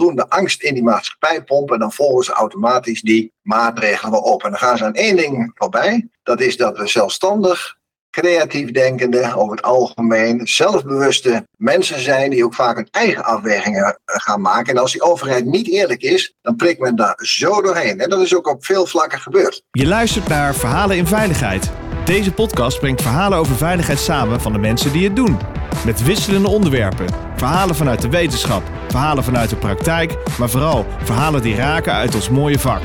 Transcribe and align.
voldoende 0.00 0.28
angst 0.28 0.62
in 0.62 0.74
die 0.74 0.82
maatschappij 0.82 1.42
pompen. 1.42 1.74
En 1.74 1.80
dan 1.80 1.92
volgen 1.92 2.24
ze 2.24 2.32
automatisch 2.32 3.00
die 3.00 3.32
maatregelen 3.42 4.10
wel 4.10 4.20
op. 4.20 4.42
En 4.42 4.50
dan 4.50 4.58
gaan 4.58 4.76
ze 4.76 4.84
aan 4.84 4.94
één 4.94 5.16
ding 5.16 5.52
voorbij. 5.54 6.08
Dat 6.22 6.40
is 6.40 6.56
dat 6.56 6.78
we 6.78 6.86
zelfstandig 6.86 7.78
creatief 8.10 8.70
denkende, 8.70 9.34
over 9.36 9.56
het 9.56 9.64
algemeen, 9.64 10.46
zelfbewuste 10.46 11.46
mensen 11.56 12.00
zijn 12.00 12.30
die 12.30 12.44
ook 12.44 12.54
vaak 12.54 12.76
hun 12.76 12.88
eigen 12.90 13.24
afwegingen 13.24 13.84
eh, 13.84 13.94
gaan 14.04 14.40
maken. 14.40 14.74
En 14.74 14.80
als 14.80 14.92
die 14.92 15.02
overheid 15.02 15.44
niet 15.44 15.68
eerlijk 15.68 16.02
is, 16.02 16.34
dan 16.42 16.56
prikt 16.56 16.80
men 16.80 16.96
daar 16.96 17.18
zo 17.22 17.62
doorheen. 17.62 18.00
En 18.00 18.10
dat 18.10 18.20
is 18.20 18.34
ook 18.34 18.48
op 18.48 18.64
veel 18.64 18.86
vlakken 18.86 19.20
gebeurd. 19.20 19.62
Je 19.70 19.86
luistert 19.86 20.28
naar 20.28 20.54
Verhalen 20.54 20.96
in 20.96 21.06
Veiligheid. 21.06 21.70
Deze 22.10 22.32
podcast 22.32 22.80
brengt 22.80 23.02
verhalen 23.02 23.38
over 23.38 23.56
veiligheid 23.56 23.98
samen 23.98 24.40
van 24.40 24.52
de 24.52 24.58
mensen 24.58 24.92
die 24.92 25.04
het 25.04 25.16
doen. 25.16 25.38
Met 25.84 26.02
wisselende 26.02 26.48
onderwerpen. 26.48 27.06
Verhalen 27.36 27.74
vanuit 27.74 28.02
de 28.02 28.08
wetenschap, 28.08 28.62
verhalen 28.88 29.24
vanuit 29.24 29.50
de 29.50 29.56
praktijk, 29.56 30.16
maar 30.38 30.50
vooral 30.50 30.86
verhalen 31.02 31.42
die 31.42 31.54
raken 31.54 31.92
uit 31.92 32.14
ons 32.14 32.28
mooie 32.28 32.58
vak. 32.58 32.82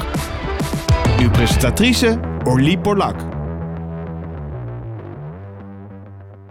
Uw 1.20 1.30
presentatrice 1.30 2.20
Orlie 2.44 2.78
Borlak. 2.78 3.35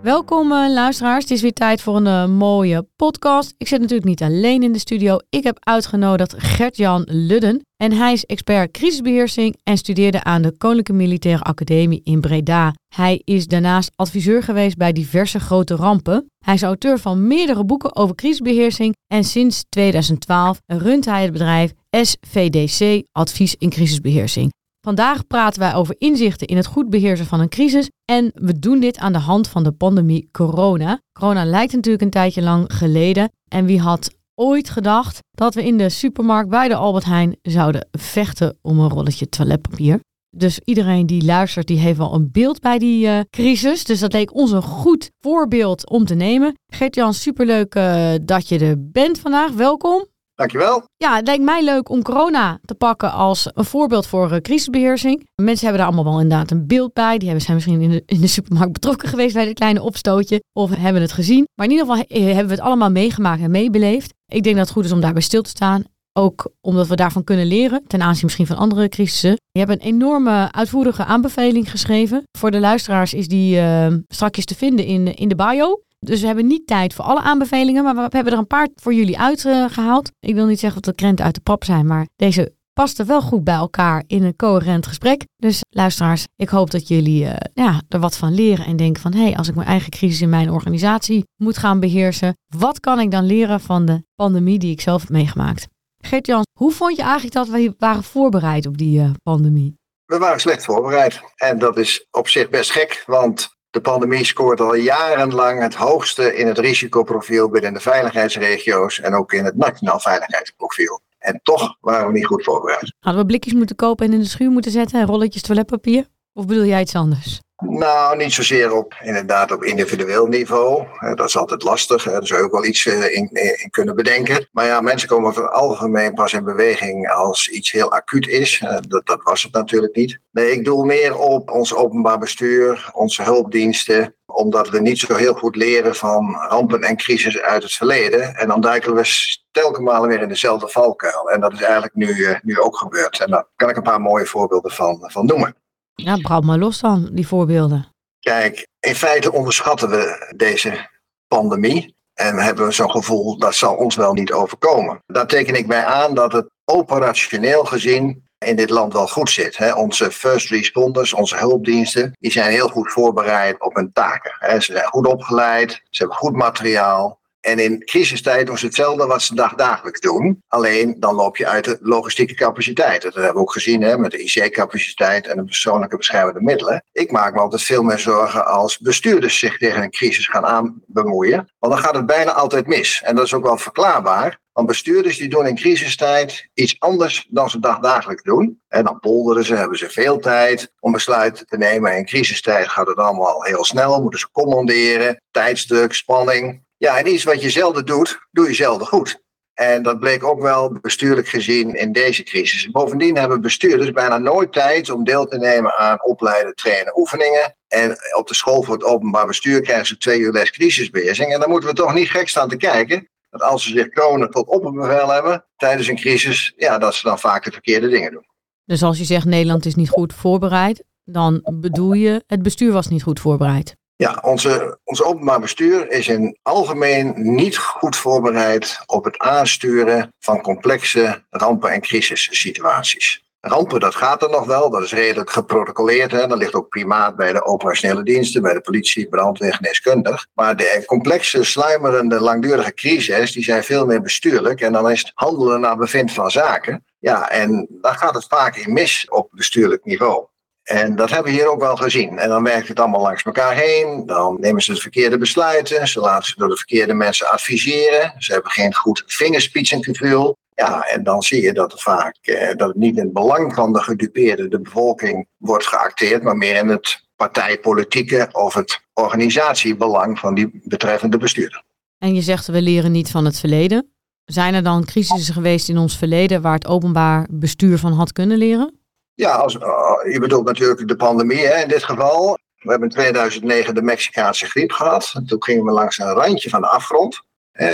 Welkom 0.04 0.52
uh, 0.52 0.72
luisteraars, 0.72 1.22
het 1.22 1.32
is 1.32 1.42
weer 1.42 1.52
tijd 1.52 1.82
voor 1.82 1.96
een 1.96 2.06
uh, 2.06 2.26
mooie 2.26 2.86
podcast. 2.96 3.54
Ik 3.58 3.68
zit 3.68 3.80
natuurlijk 3.80 4.08
niet 4.08 4.22
alleen 4.22 4.62
in 4.62 4.72
de 4.72 4.78
studio. 4.78 5.18
Ik 5.30 5.44
heb 5.44 5.56
uitgenodigd 5.60 6.34
Gert-Jan 6.36 7.02
Ludden 7.10 7.66
en 7.76 7.92
hij 7.92 8.12
is 8.12 8.24
expert 8.24 8.70
crisisbeheersing 8.70 9.56
en 9.62 9.76
studeerde 9.76 10.24
aan 10.24 10.42
de 10.42 10.56
Koninklijke 10.56 10.92
Militaire 10.92 11.42
Academie 11.42 12.00
in 12.04 12.20
Breda. 12.20 12.74
Hij 12.94 13.20
is 13.24 13.46
daarnaast 13.46 13.92
adviseur 13.96 14.42
geweest 14.42 14.76
bij 14.76 14.92
diverse 14.92 15.40
grote 15.40 15.74
rampen. 15.74 16.26
Hij 16.44 16.54
is 16.54 16.62
auteur 16.62 16.98
van 16.98 17.26
meerdere 17.26 17.64
boeken 17.64 17.96
over 17.96 18.14
crisisbeheersing 18.14 18.94
en 19.06 19.24
sinds 19.24 19.64
2012 19.68 20.60
runt 20.66 21.04
hij 21.04 21.22
het 21.22 21.32
bedrijf 21.32 21.72
SVDC 21.90 23.02
Advies 23.12 23.54
in 23.58 23.70
Crisisbeheersing. 23.70 24.52
Vandaag 24.84 25.26
praten 25.26 25.60
wij 25.60 25.74
over 25.74 25.94
inzichten 25.98 26.46
in 26.46 26.56
het 26.56 26.66
goed 26.66 26.90
beheersen 26.90 27.26
van 27.26 27.40
een 27.40 27.48
crisis. 27.48 27.90
En 28.04 28.30
we 28.34 28.58
doen 28.58 28.80
dit 28.80 28.98
aan 28.98 29.12
de 29.12 29.18
hand 29.18 29.48
van 29.48 29.64
de 29.64 29.72
pandemie 29.72 30.28
corona. 30.32 31.00
Corona 31.12 31.44
lijkt 31.44 31.72
natuurlijk 31.72 32.04
een 32.04 32.10
tijdje 32.10 32.42
lang 32.42 32.72
geleden. 32.72 33.32
En 33.48 33.64
wie 33.64 33.80
had 33.80 34.14
ooit 34.34 34.70
gedacht 34.70 35.18
dat 35.30 35.54
we 35.54 35.64
in 35.64 35.78
de 35.78 35.88
supermarkt 35.88 36.48
bij 36.48 36.68
de 36.68 36.74
Albert 36.74 37.04
Heijn 37.04 37.36
zouden 37.42 37.88
vechten 37.90 38.58
om 38.62 38.78
een 38.78 38.88
rolletje 38.88 39.28
toiletpapier? 39.28 40.00
Dus 40.36 40.60
iedereen 40.64 41.06
die 41.06 41.24
luistert, 41.24 41.66
die 41.66 41.78
heeft 41.78 41.98
wel 41.98 42.14
een 42.14 42.28
beeld 42.32 42.60
bij 42.60 42.78
die 42.78 43.06
uh, 43.06 43.20
crisis. 43.30 43.84
Dus 43.84 44.00
dat 44.00 44.12
leek 44.12 44.34
ons 44.34 44.50
een 44.50 44.62
goed 44.62 45.10
voorbeeld 45.20 45.90
om 45.90 46.04
te 46.04 46.14
nemen. 46.14 46.54
Gert-Jan, 46.66 47.14
superleuk 47.14 47.74
uh, 47.74 48.12
dat 48.22 48.48
je 48.48 48.58
er 48.58 48.90
bent 48.90 49.18
vandaag. 49.18 49.52
Welkom. 49.52 50.12
Dankjewel. 50.34 50.84
Ja, 50.96 51.16
het 51.16 51.26
lijkt 51.26 51.42
mij 51.42 51.64
leuk 51.64 51.88
om 51.88 52.02
corona 52.02 52.58
te 52.64 52.74
pakken 52.74 53.12
als 53.12 53.50
een 53.54 53.64
voorbeeld 53.64 54.06
voor 54.06 54.32
uh, 54.32 54.38
crisisbeheersing. 54.38 55.28
Mensen 55.42 55.66
hebben 55.66 55.78
daar 55.78 55.92
allemaal 55.92 56.12
wel 56.12 56.22
inderdaad 56.22 56.50
een 56.50 56.66
beeld 56.66 56.92
bij. 56.92 57.18
Die 57.18 57.28
hebben, 57.28 57.44
zijn 57.44 57.56
misschien 57.56 57.80
in 57.80 57.90
de, 57.90 58.02
in 58.06 58.20
de 58.20 58.26
supermarkt 58.26 58.72
betrokken 58.72 59.08
geweest 59.08 59.34
bij 59.34 59.44
dit 59.44 59.54
kleine 59.54 59.82
opstootje. 59.82 60.42
Of 60.52 60.74
hebben 60.74 61.02
het 61.02 61.12
gezien. 61.12 61.48
Maar 61.54 61.66
in 61.66 61.72
ieder 61.72 61.86
geval 61.86 62.04
eh, 62.08 62.24
hebben 62.24 62.46
we 62.46 62.52
het 62.54 62.60
allemaal 62.60 62.90
meegemaakt 62.90 63.42
en 63.42 63.50
meebeleefd. 63.50 64.14
Ik 64.26 64.42
denk 64.42 64.56
dat 64.56 64.64
het 64.64 64.74
goed 64.74 64.84
is 64.84 64.92
om 64.92 65.00
daarbij 65.00 65.22
stil 65.22 65.42
te 65.42 65.50
staan. 65.50 65.84
Ook 66.12 66.52
omdat 66.60 66.86
we 66.86 66.96
daarvan 66.96 67.24
kunnen 67.24 67.46
leren, 67.46 67.84
ten 67.86 68.02
aanzien 68.02 68.24
misschien 68.24 68.46
van 68.46 68.56
andere 68.56 68.88
crisissen. 68.88 69.36
Je 69.50 69.58
hebt 69.58 69.70
een 69.70 69.78
enorme 69.78 70.52
uitvoerige 70.52 71.04
aanbeveling 71.04 71.70
geschreven. 71.70 72.22
Voor 72.38 72.50
de 72.50 72.60
luisteraars 72.60 73.14
is 73.14 73.28
die 73.28 73.56
uh, 73.56 73.86
strakjes 74.08 74.44
te 74.44 74.54
vinden 74.54 74.84
in, 74.84 75.14
in 75.14 75.28
de 75.28 75.34
bio. 75.34 75.80
Dus 76.04 76.20
we 76.20 76.26
hebben 76.26 76.46
niet 76.46 76.66
tijd 76.66 76.94
voor 76.94 77.04
alle 77.04 77.20
aanbevelingen, 77.20 77.84
maar 77.84 77.94
we 77.94 78.00
hebben 78.08 78.32
er 78.32 78.38
een 78.38 78.46
paar 78.46 78.68
voor 78.74 78.94
jullie 78.94 79.18
uitgehaald. 79.18 80.10
Ik 80.20 80.34
wil 80.34 80.46
niet 80.46 80.60
zeggen 80.60 80.82
dat 80.82 80.94
de 80.96 81.02
krenten 81.02 81.24
uit 81.24 81.34
de 81.34 81.40
pap 81.40 81.64
zijn, 81.64 81.86
maar 81.86 82.06
deze 82.16 82.54
pasten 82.72 83.06
wel 83.06 83.22
goed 83.22 83.44
bij 83.44 83.54
elkaar 83.54 84.04
in 84.06 84.22
een 84.22 84.36
coherent 84.36 84.86
gesprek. 84.86 85.24
Dus 85.36 85.60
luisteraars, 85.70 86.24
ik 86.36 86.48
hoop 86.48 86.70
dat 86.70 86.88
jullie 86.88 87.24
uh, 87.24 87.34
ja, 87.54 87.82
er 87.88 88.00
wat 88.00 88.16
van 88.16 88.34
leren 88.34 88.66
en 88.66 88.76
denken 88.76 89.02
van... 89.02 89.12
hé, 89.12 89.22
hey, 89.22 89.36
als 89.36 89.48
ik 89.48 89.54
mijn 89.54 89.68
eigen 89.68 89.90
crisis 89.90 90.20
in 90.20 90.28
mijn 90.28 90.50
organisatie 90.50 91.24
moet 91.36 91.58
gaan 91.58 91.80
beheersen... 91.80 92.36
wat 92.56 92.80
kan 92.80 93.00
ik 93.00 93.10
dan 93.10 93.24
leren 93.24 93.60
van 93.60 93.84
de 93.84 94.04
pandemie 94.14 94.58
die 94.58 94.72
ik 94.72 94.80
zelf 94.80 95.00
heb 95.00 95.10
meegemaakt? 95.10 95.66
Gert-Jan, 95.98 96.44
hoe 96.58 96.72
vond 96.72 96.96
je 96.96 97.02
eigenlijk 97.02 97.34
dat 97.34 97.48
we 97.48 97.74
waren 97.78 98.02
voorbereid 98.02 98.66
op 98.66 98.78
die 98.78 99.00
uh, 99.00 99.10
pandemie? 99.22 99.74
We 100.04 100.18
waren 100.18 100.40
slecht 100.40 100.64
voorbereid. 100.64 101.20
En 101.36 101.58
dat 101.58 101.76
is 101.76 102.06
op 102.10 102.28
zich 102.28 102.48
best 102.50 102.70
gek, 102.70 103.04
want 103.06 103.48
de 103.74 103.80
pandemie 103.80 104.24
scoort 104.24 104.60
al 104.60 104.74
jarenlang 104.74 105.62
het 105.62 105.74
hoogste 105.74 106.36
in 106.36 106.46
het 106.46 106.58
risicoprofiel 106.58 107.48
binnen 107.48 107.72
de 107.72 107.80
veiligheidsregio's 107.80 109.00
en 109.00 109.14
ook 109.14 109.32
in 109.32 109.44
het 109.44 109.56
nationaal 109.56 110.00
veiligheidsprofiel. 110.00 111.00
En 111.18 111.40
toch 111.42 111.76
waren 111.80 112.06
we 112.06 112.12
niet 112.12 112.26
goed 112.26 112.44
voorbereid. 112.44 112.94
Hadden 113.00 113.22
we 113.22 113.28
blikjes 113.28 113.52
moeten 113.52 113.76
kopen 113.76 114.06
en 114.06 114.12
in 114.12 114.18
de 114.18 114.26
schuur 114.26 114.50
moeten 114.50 114.70
zetten 114.70 115.00
en 115.00 115.06
rolletjes 115.06 115.42
toiletpapier? 115.42 116.06
Of 116.32 116.46
bedoel 116.46 116.64
jij 116.64 116.80
iets 116.80 116.94
anders? 116.94 117.40
Nou, 117.56 118.16
niet 118.16 118.32
zozeer 118.32 118.72
op, 118.72 118.94
inderdaad 119.02 119.52
op 119.52 119.64
individueel 119.64 120.26
niveau. 120.26 120.86
Dat 121.14 121.28
is 121.28 121.36
altijd 121.36 121.62
lastig. 121.62 122.02
Daar 122.02 122.26
zou 122.26 122.40
je 122.40 122.46
ook 122.46 122.52
wel 122.52 122.64
iets 122.64 122.86
eh, 122.86 123.16
in, 123.16 123.28
in, 123.32 123.70
kunnen 123.70 123.96
bedenken. 123.96 124.48
Maar 124.52 124.66
ja, 124.66 124.80
mensen 124.80 125.08
komen 125.08 125.28
over 125.30 125.42
het 125.42 125.52
algemeen 125.52 126.14
pas 126.14 126.32
in 126.32 126.44
beweging 126.44 127.10
als 127.10 127.48
iets 127.48 127.72
heel 127.72 127.92
acuut 127.92 128.28
is. 128.28 128.64
Dat, 128.88 129.06
dat 129.06 129.22
was 129.22 129.42
het 129.42 129.52
natuurlijk 129.52 129.96
niet. 129.96 130.18
Nee, 130.30 130.52
ik 130.52 130.64
doel 130.64 130.84
meer 130.84 131.18
op 131.18 131.50
ons 131.50 131.74
openbaar 131.74 132.18
bestuur, 132.18 132.90
onze 132.92 133.22
hulpdiensten. 133.22 134.14
Omdat 134.26 134.68
we 134.68 134.80
niet 134.80 134.98
zo 134.98 135.14
heel 135.14 135.34
goed 135.34 135.56
leren 135.56 135.94
van 135.94 136.36
rampen 136.48 136.82
en 136.82 136.96
crisis 136.96 137.40
uit 137.40 137.62
het 137.62 137.72
verleden. 137.72 138.34
En 138.34 138.48
dan 138.48 138.60
duiken 138.60 138.94
we 138.94 139.42
telkens 139.50 140.06
weer 140.06 140.22
in 140.22 140.28
dezelfde 140.28 140.68
valkuil. 140.68 141.30
En 141.30 141.40
dat 141.40 141.52
is 141.52 141.60
eigenlijk 141.60 141.94
nu, 141.94 142.24
eh, 142.24 142.40
nu 142.42 142.60
ook 142.60 142.76
gebeurd. 142.76 143.20
En 143.20 143.30
daar 143.30 143.46
kan 143.56 143.68
ik 143.68 143.76
een 143.76 143.82
paar 143.82 144.00
mooie 144.00 144.26
voorbeelden 144.26 144.70
van, 144.70 144.98
van 145.10 145.26
noemen. 145.26 145.63
Ja, 145.94 146.16
brand 146.16 146.44
maar 146.44 146.58
los 146.58 146.80
dan, 146.80 147.08
die 147.12 147.26
voorbeelden. 147.26 147.88
Kijk, 148.20 148.66
in 148.80 148.94
feite 148.94 149.32
onderschatten 149.32 149.90
we 149.90 150.32
deze 150.36 150.88
pandemie. 151.28 151.94
En 152.14 152.38
hebben 152.38 152.66
we 152.66 152.72
zo'n 152.72 152.90
gevoel, 152.90 153.38
dat 153.38 153.54
zal 153.54 153.74
ons 153.74 153.94
wel 153.94 154.12
niet 154.12 154.32
overkomen. 154.32 155.02
Daar 155.06 155.26
teken 155.26 155.54
ik 155.54 155.66
mij 155.66 155.84
aan 155.84 156.14
dat 156.14 156.32
het 156.32 156.46
operationeel 156.64 157.64
gezien 157.64 158.24
in 158.38 158.56
dit 158.56 158.70
land 158.70 158.92
wel 158.92 159.08
goed 159.08 159.30
zit. 159.30 159.74
Onze 159.74 160.10
first 160.10 160.50
responders, 160.50 161.12
onze 161.12 161.36
hulpdiensten, 161.36 162.12
die 162.18 162.30
zijn 162.30 162.50
heel 162.50 162.68
goed 162.68 162.92
voorbereid 162.92 163.60
op 163.60 163.74
hun 163.74 163.92
taken. 163.92 164.62
Ze 164.62 164.72
zijn 164.72 164.84
goed 164.84 165.06
opgeleid, 165.06 165.70
ze 165.70 165.98
hebben 166.02 166.16
goed 166.16 166.36
materiaal. 166.36 167.18
En 167.44 167.58
in 167.58 167.84
crisistijd 167.84 168.46
doen 168.46 168.58
ze 168.58 168.66
hetzelfde 168.66 169.06
wat 169.06 169.22
ze 169.22 169.34
dagdagelijks 169.34 170.00
doen. 170.00 170.42
Alleen 170.48 170.96
dan 170.98 171.14
loop 171.14 171.36
je 171.36 171.46
uit 171.46 171.64
de 171.64 171.78
logistieke 171.80 172.34
capaciteit. 172.34 173.02
Dat 173.02 173.14
hebben 173.14 173.32
we 173.32 173.38
ook 173.38 173.52
gezien 173.52 173.82
hè, 173.82 173.98
met 173.98 174.10
de 174.10 174.22
IC-capaciteit 174.22 175.26
en 175.26 175.36
de 175.36 175.44
persoonlijke 175.44 175.96
beschermende 175.96 176.40
middelen. 176.40 176.84
Ik 176.92 177.10
maak 177.10 177.34
me 177.34 177.40
altijd 177.40 177.62
veel 177.62 177.82
meer 177.82 177.98
zorgen 177.98 178.46
als 178.46 178.78
bestuurders 178.78 179.38
zich 179.38 179.58
tegen 179.58 179.82
een 179.82 179.90
crisis 179.90 180.26
gaan 180.26 180.44
aanbemoeien. 180.44 181.48
Want 181.58 181.72
dan 181.72 181.82
gaat 181.82 181.94
het 181.94 182.06
bijna 182.06 182.32
altijd 182.32 182.66
mis. 182.66 183.02
En 183.04 183.16
dat 183.16 183.24
is 183.24 183.34
ook 183.34 183.44
wel 183.44 183.58
verklaarbaar. 183.58 184.42
Want 184.52 184.66
bestuurders 184.66 185.18
die 185.18 185.28
doen 185.28 185.46
in 185.46 185.54
crisistijd 185.54 186.48
iets 186.54 186.76
anders 186.78 187.26
dan 187.30 187.50
ze 187.50 187.60
dagdagelijks 187.60 188.22
doen. 188.22 188.62
En 188.68 188.84
dan 188.84 188.98
polderen 189.00 189.44
ze, 189.44 189.54
hebben 189.54 189.78
ze 189.78 189.90
veel 189.90 190.18
tijd 190.18 190.72
om 190.80 190.92
besluiten 190.92 191.46
te 191.46 191.56
nemen. 191.56 191.96
In 191.96 192.04
crisistijd 192.04 192.68
gaat 192.68 192.86
het 192.86 192.96
allemaal 192.96 193.42
heel 193.42 193.64
snel, 193.64 194.00
moeten 194.00 194.20
ze 194.20 194.30
commanderen, 194.30 195.20
tijdsdruk, 195.30 195.92
spanning. 195.92 196.63
Ja, 196.84 196.98
en 196.98 197.12
iets 197.12 197.24
wat 197.24 197.42
je 197.42 197.50
zelden 197.50 197.86
doet, 197.86 198.18
doe 198.30 198.46
je 198.46 198.54
zelden 198.54 198.86
goed. 198.86 199.22
En 199.54 199.82
dat 199.82 199.98
bleek 199.98 200.24
ook 200.24 200.40
wel 200.40 200.78
bestuurlijk 200.80 201.28
gezien 201.28 201.74
in 201.74 201.92
deze 201.92 202.22
crisis. 202.22 202.70
Bovendien 202.70 203.16
hebben 203.16 203.40
bestuurders 203.40 203.92
bijna 203.92 204.18
nooit 204.18 204.52
tijd 204.52 204.90
om 204.90 205.04
deel 205.04 205.26
te 205.26 205.38
nemen 205.38 205.78
aan 205.78 206.04
opleiden, 206.04 206.54
trainen, 206.54 206.98
oefeningen. 206.98 207.56
En 207.68 207.96
op 208.16 208.28
de 208.28 208.34
school 208.34 208.62
voor 208.62 208.74
het 208.74 208.84
openbaar 208.84 209.26
bestuur 209.26 209.60
krijgen 209.60 209.86
ze 209.86 209.96
twee 209.96 210.18
uur 210.18 210.32
les 210.32 210.50
crisisbeheersing. 210.50 211.32
En 211.32 211.40
dan 211.40 211.50
moeten 211.50 211.68
we 211.68 211.74
toch 211.74 211.94
niet 211.94 212.10
gek 212.10 212.28
staan 212.28 212.48
te 212.48 212.56
kijken 212.56 213.08
dat 213.30 213.42
als 213.42 213.64
ze 213.64 213.70
zich 213.70 213.88
kronen 213.88 214.30
tot 214.30 214.48
opperbevel 214.48 215.12
hebben 215.12 215.44
tijdens 215.56 215.88
een 215.88 215.96
crisis, 215.96 216.52
ja, 216.56 216.78
dat 216.78 216.94
ze 216.94 217.08
dan 217.08 217.18
vaak 217.18 217.44
de 217.44 217.50
verkeerde 217.50 217.88
dingen 217.88 218.12
doen. 218.12 218.26
Dus 218.64 218.82
als 218.82 218.98
je 218.98 219.04
zegt 219.04 219.24
Nederland 219.24 219.66
is 219.66 219.74
niet 219.74 219.90
goed 219.90 220.14
voorbereid, 220.14 220.84
dan 221.04 221.40
bedoel 221.60 221.92
je 221.92 222.22
het 222.26 222.42
bestuur 222.42 222.72
was 222.72 222.88
niet 222.88 223.02
goed 223.02 223.20
voorbereid? 223.20 223.76
Ja, 223.96 224.18
onze, 224.22 224.78
ons 224.84 225.02
openbaar 225.02 225.40
bestuur 225.40 225.90
is 225.90 226.08
in 226.08 226.38
algemeen 226.42 227.12
niet 227.16 227.56
goed 227.58 227.96
voorbereid 227.96 228.80
op 228.86 229.04
het 229.04 229.18
aansturen 229.18 230.12
van 230.18 230.40
complexe 230.40 231.24
rampen- 231.30 231.70
en 231.70 231.80
crisissituaties. 231.80 233.24
Rampen, 233.40 233.80
dat 233.80 233.94
gaat 233.94 234.22
er 234.22 234.30
nog 234.30 234.46
wel, 234.46 234.70
dat 234.70 234.82
is 234.82 234.92
redelijk 234.92 235.30
geprotocoleerd. 235.30 236.10
Hè. 236.10 236.26
Dat 236.26 236.38
ligt 236.38 236.54
ook 236.54 236.68
primaat 236.68 237.16
bij 237.16 237.32
de 237.32 237.44
operationele 237.44 238.02
diensten, 238.02 238.42
bij 238.42 238.52
de 238.52 238.60
politie, 238.60 239.08
brandweer, 239.08 239.54
geneeskundig. 239.54 240.26
Maar 240.34 240.56
de 240.56 240.82
complexe, 240.86 241.44
sluimerende, 241.44 242.20
langdurige 242.20 242.74
crises, 242.74 243.32
die 243.32 243.44
zijn 243.44 243.64
veel 243.64 243.86
meer 243.86 244.02
bestuurlijk. 244.02 244.60
En 244.60 244.72
dan 244.72 244.90
is 244.90 245.00
het 245.00 245.12
handelen 245.14 245.60
naar 245.60 245.76
bevind 245.76 246.12
van 246.12 246.30
zaken. 246.30 246.84
Ja, 246.98 247.30
en 247.30 247.66
daar 247.70 247.94
gaat 247.94 248.14
het 248.14 248.26
vaak 248.28 248.56
in 248.56 248.72
mis 248.72 249.06
op 249.08 249.28
bestuurlijk 249.30 249.84
niveau. 249.84 250.26
En 250.64 250.96
dat 250.96 251.10
hebben 251.10 251.32
we 251.32 251.38
hier 251.38 251.48
ook 251.50 251.60
wel 251.60 251.76
gezien. 251.76 252.18
En 252.18 252.28
dan 252.28 252.42
werkt 252.42 252.68
het 252.68 252.80
allemaal 252.80 253.00
langs 253.00 253.22
elkaar 253.22 253.54
heen. 253.54 254.02
Dan 254.06 254.36
nemen 254.40 254.62
ze 254.62 254.74
de 254.74 254.80
verkeerde 254.80 255.18
besluiten. 255.18 255.88
Ze 255.88 256.00
laten 256.00 256.28
ze 256.28 256.34
door 256.36 256.48
de 256.48 256.56
verkeerde 256.56 256.94
mensen 256.94 257.30
adviseren. 257.30 258.12
Ze 258.18 258.32
hebben 258.32 258.50
geen 258.50 258.74
goed 258.74 259.02
vingerspitsengevoel. 259.06 260.36
Ja, 260.54 260.82
en 260.82 261.02
dan 261.02 261.22
zie 261.22 261.42
je 261.42 261.52
dat 261.52 261.72
het 261.72 261.82
vaak 261.82 262.16
eh, 262.22 262.56
dat 262.56 262.74
niet 262.74 262.96
in 262.96 263.02
het 263.02 263.12
belang 263.12 263.54
van 263.54 263.72
de 263.72 263.82
gedupeerde, 263.82 264.48
de 264.48 264.60
bevolking, 264.60 265.26
wordt 265.36 265.66
geacteerd, 265.66 266.22
maar 266.22 266.36
meer 266.36 266.56
in 266.56 266.68
het 266.68 267.02
partijpolitieke 267.16 268.28
of 268.32 268.54
het 268.54 268.80
organisatiebelang 268.92 270.18
van 270.18 270.34
die 270.34 270.60
betreffende 270.64 271.18
bestuurder. 271.18 271.62
En 271.98 272.14
je 272.14 272.22
zegt 272.22 272.46
we 272.46 272.62
leren 272.62 272.92
niet 272.92 273.10
van 273.10 273.24
het 273.24 273.40
verleden. 273.40 273.92
Zijn 274.24 274.54
er 274.54 274.62
dan 274.62 274.84
crisissen 274.84 275.34
geweest 275.34 275.68
in 275.68 275.78
ons 275.78 275.98
verleden 275.98 276.42
waar 276.42 276.54
het 276.54 276.66
openbaar 276.66 277.26
bestuur 277.30 277.78
van 277.78 277.92
had 277.92 278.12
kunnen 278.12 278.38
leren? 278.38 278.83
Ja, 279.14 279.34
als, 279.34 279.54
uh, 279.54 280.12
je 280.12 280.18
bedoelt 280.20 280.44
natuurlijk 280.44 280.88
de 280.88 280.96
pandemie 280.96 281.46
hè, 281.46 281.62
in 281.62 281.68
dit 281.68 281.84
geval. 281.84 282.38
We 282.64 282.70
hebben 282.70 282.88
in 282.88 282.94
2009 282.94 283.74
de 283.74 283.82
Mexicaanse 283.82 284.46
griep 284.46 284.72
gehad. 284.72 285.12
En 285.14 285.26
toen 285.26 285.42
gingen 285.42 285.64
we 285.64 285.70
langs 285.70 285.98
een 285.98 286.12
randje 286.12 286.50
van 286.50 286.60
de 286.60 286.68
afgrond. 286.68 287.22